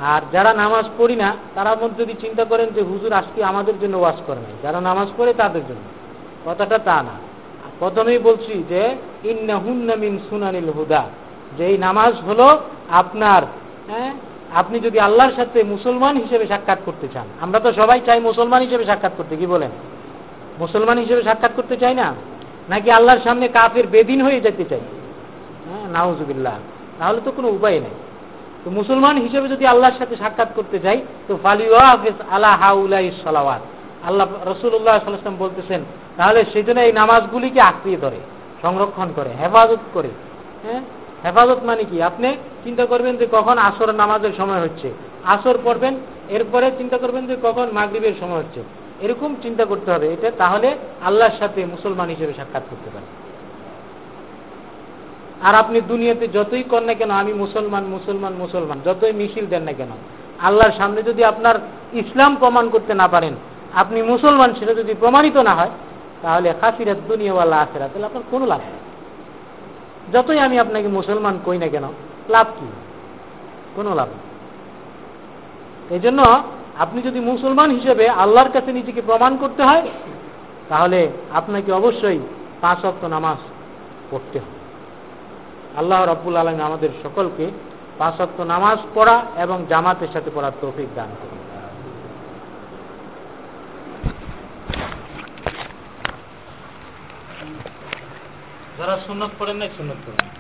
আর 0.01 0.23
যারা 0.33 0.55
নামাজ 0.55 0.85
পড়ি 0.99 1.17
না, 1.17 1.37
তারা 1.55 1.77
যদি 1.99 2.15
চিন্তা 2.21 2.45
করেন 2.45 2.69
যে, 2.69 2.83
হুজুর, 2.83 3.13
আজকে 3.13 3.45
আমাদের 3.45 3.81
জন্য 3.81 3.97
ওয়াজ 3.97 4.15
করে 4.27 4.37
নাই। 4.37 4.53
যারা 4.63 4.81
নামাজ 4.81 5.09
পড়ে, 5.17 5.35
তাদের 5.35 5.63
জন্য। 5.69 5.81
কথাটা 6.45 6.79
তা 6.79 7.03
না। 7.03 7.31
প্রথমেই 7.79 8.19
বলছি 8.19 8.65
যে 8.69 8.97
ইন্না 9.25 9.59
হুন্না 9.59 9.97
মিন 9.97 10.19
সুনানিল 10.31 10.71
হুদা। 10.71 11.05
যে 11.59 11.67
এই 11.67 11.79
নামাজ 11.79 12.15
হলো 12.15 12.61
আপনার 12.91 13.43
হ্যাঁ 13.89 14.15
আপনি 14.55 14.81
যদি 14.81 14.99
আল্লাহর 14.99 15.33
সাথে 15.37 15.65
মুসলমান 15.65 16.17
হিসেবে 16.17 16.47
সাক্ষাৎ 16.47 16.79
করতে 16.85 17.09
চান, 17.15 17.25
আমরা 17.41 17.61
তো 17.61 17.73
সবাই 17.73 18.01
চাই 18.07 18.21
মুসলমান 18.21 18.63
হিসেবে 18.63 18.85
সাক্ষাৎ 18.85 19.13
করতে, 19.17 19.37
কি 19.37 19.47
বলেন? 19.47 19.71
মুসলমান 20.59 20.99
হিসেবে 20.99 21.23
সাক্ষাৎ 21.23 21.53
করতে 21.57 21.77
চাই 21.77 21.95
না? 21.95 22.15
নাকি 22.69 22.91
আল্লাহর 22.91 23.21
সামনে 23.25 23.49
কাফের 23.49 23.87
বেদিন 23.87 24.23
হয়ে 24.23 24.41
যেতে 24.41 24.65
চাই? 24.65 24.81
হ্যাঁ 25.67 25.89
নাউজুবিল্লাহ। 25.93 26.55
তাহলে 26.99 27.21
তো 27.25 27.31
কোনো 27.31 27.49
উপায় 27.49 27.81
নেই। 27.81 27.91
তো 28.65 28.71
মুসলমান 28.71 29.17
হিসেবে 29.17 29.49
যদি 29.49 29.67
আল্লাহর 29.67 29.99
সাথে 29.99 30.17
সাক্ষাৎ 30.17 30.49
করতে 30.55 30.79
চাই 30.79 31.03
তো 31.29 31.39
ফালিওয়াফিস 31.43 32.15
আল্লাহ 32.31 32.61
হাউলাই 32.61 33.11
সালাওয়াত। 33.25 33.61
আল্লাহ 34.03 34.27
রসুল্লাহ 34.47 34.99
সাল্লাম 34.99 35.37
বলতেছেন, 35.39 35.85
তাহলে 36.17 36.45
সেই 36.53 36.63
জন্য 36.63 36.81
এই 36.81 36.93
নামাজগুলিকে 36.93 37.61
আঁকড়িয়ে 37.61 37.97
ধরে, 37.97 38.17
সংরক্ষণ 38.63 39.09
করে, 39.17 39.31
হেফাজত 39.41 39.79
করে। 39.93 40.09
হ্যাঁ 40.63 40.81
হেফাজত 41.25 41.59
মানে 41.63 41.85
কি? 41.85 42.03
আপনি 42.03 42.37
চিন্তা 42.65 42.87
করবেন 42.87 43.17
যে 43.17 43.27
কখন 43.33 43.59
আসর 43.59 43.93
নামাজের 43.93 44.33
সময় 44.37 44.61
হচ্ছে। 44.61 44.91
আসর 45.25 45.59
পড়বেন, 45.65 45.95
এরপরে 46.29 46.71
চিন্তা 46.79 46.99
করবেন 46.99 47.27
যে 47.27 47.37
কখন 47.43 47.69
মাগরীবের 47.73 48.13
সময় 48.21 48.39
হচ্ছে। 48.39 48.63
এরকম 49.01 49.35
চিন্তা 49.43 49.65
করতে 49.65 49.93
হবে। 49.93 50.13
এটা 50.13 50.31
তাহলে 50.39 50.77
আল্লাহর 51.03 51.39
সাথে 51.39 51.67
মুসলমান 51.67 52.09
হিসেবে 52.09 52.33
সাক্ষাৎ 52.35 52.63
করতে 52.71 52.91
পারেন। 52.91 53.09
আর 55.49 55.55
আপনি 55.55 55.81
দুনিয়াতে 55.81 56.29
যতই 56.29 56.63
কর 56.63 56.83
না 56.83 56.95
কেন, 56.95 57.11
আমি 57.11 57.33
মুসলমান 57.33 57.85
মুসলমান 57.85 58.33
মুসলমান, 58.33 58.81
যতই 58.85 59.13
মিছিল 59.13 59.47
দেন 59.47 59.63
না 59.63 59.73
কেন, 59.73 59.89
আল্লাহর 60.39 60.73
সামনে 60.79 61.03
যদি 61.03 61.25
আপনার 61.25 61.55
ইসলাম 61.93 62.37
প্রমাণ 62.37 62.69
করতে 62.69 62.95
না 62.95 63.09
পারেন, 63.09 63.35
আপনি 63.75 64.03
মুসলমান, 64.03 64.55
সেটা 64.59 64.75
যদি 64.75 64.95
প্রমাণিত 65.01 65.37
না 65.37 65.55
হয়, 65.55 65.71
তাহলে 66.23 66.55
খাসিরাত 66.61 66.97
দুনিয়াওয়ালা 67.09 67.57
আখেরা 67.57 67.89
তাহলে 67.89 68.07
আপনার 68.07 68.23
কোনো 68.31 68.47
লাভ 68.47 68.59
নেই। 68.59 68.90
যতই 70.13 70.39
আমি 70.39 70.59
আপনাকে 70.59 70.89
মুসলমান 70.89 71.39
কই 71.45 71.59
না 71.59 71.69
কেন, 71.69 71.85
লাভ 72.29 72.47
কি? 72.61 72.67
কোনো 73.77 73.95
লাভ 73.95 74.09
এই 75.91 76.01
জন্য 76.01 76.21
আপনি 76.79 77.03
যদি 77.03 77.21
মুসলমান 77.21 77.71
হিসেবে 77.71 78.09
আল্লাহর 78.09 78.51
কাছে 78.51 78.73
নিজেকে 78.73 79.03
প্রমাণ 79.03 79.37
করতে 79.37 79.63
হয়, 79.63 79.83
তাহলে 80.69 81.09
আপনাকে 81.33 81.73
অবশ্যই 81.73 82.19
পাঁচ 82.61 82.85
অক্ট 82.85 83.05
নামাজ 83.05 83.37
পড়তে 84.11 84.39
হবে। 84.39 84.59
আল্লাহ 85.79 86.05
রব্বুল 86.05 86.37
আলম 86.37 86.61
আমাদের 86.61 86.89
সকলকে 87.03 87.51
পাঁচ 87.99 88.21
অক্ট 88.21 88.41
নামাজ 88.41 88.79
পড়া 88.95 89.23
এবং 89.37 89.65
জামাতের 89.69 90.09
সাথে 90.13 90.31
পড়ার 90.35 90.53
তৌফিক 90.61 90.89
দান 90.95 91.09
করুন। 91.23 91.40
যারা 98.81 98.95
সুন্নত 99.07 99.33
পড়েন 99.39 99.57
নাই 99.57 99.71
সুন্নত 99.77 99.99
পড়েন। 100.07 100.40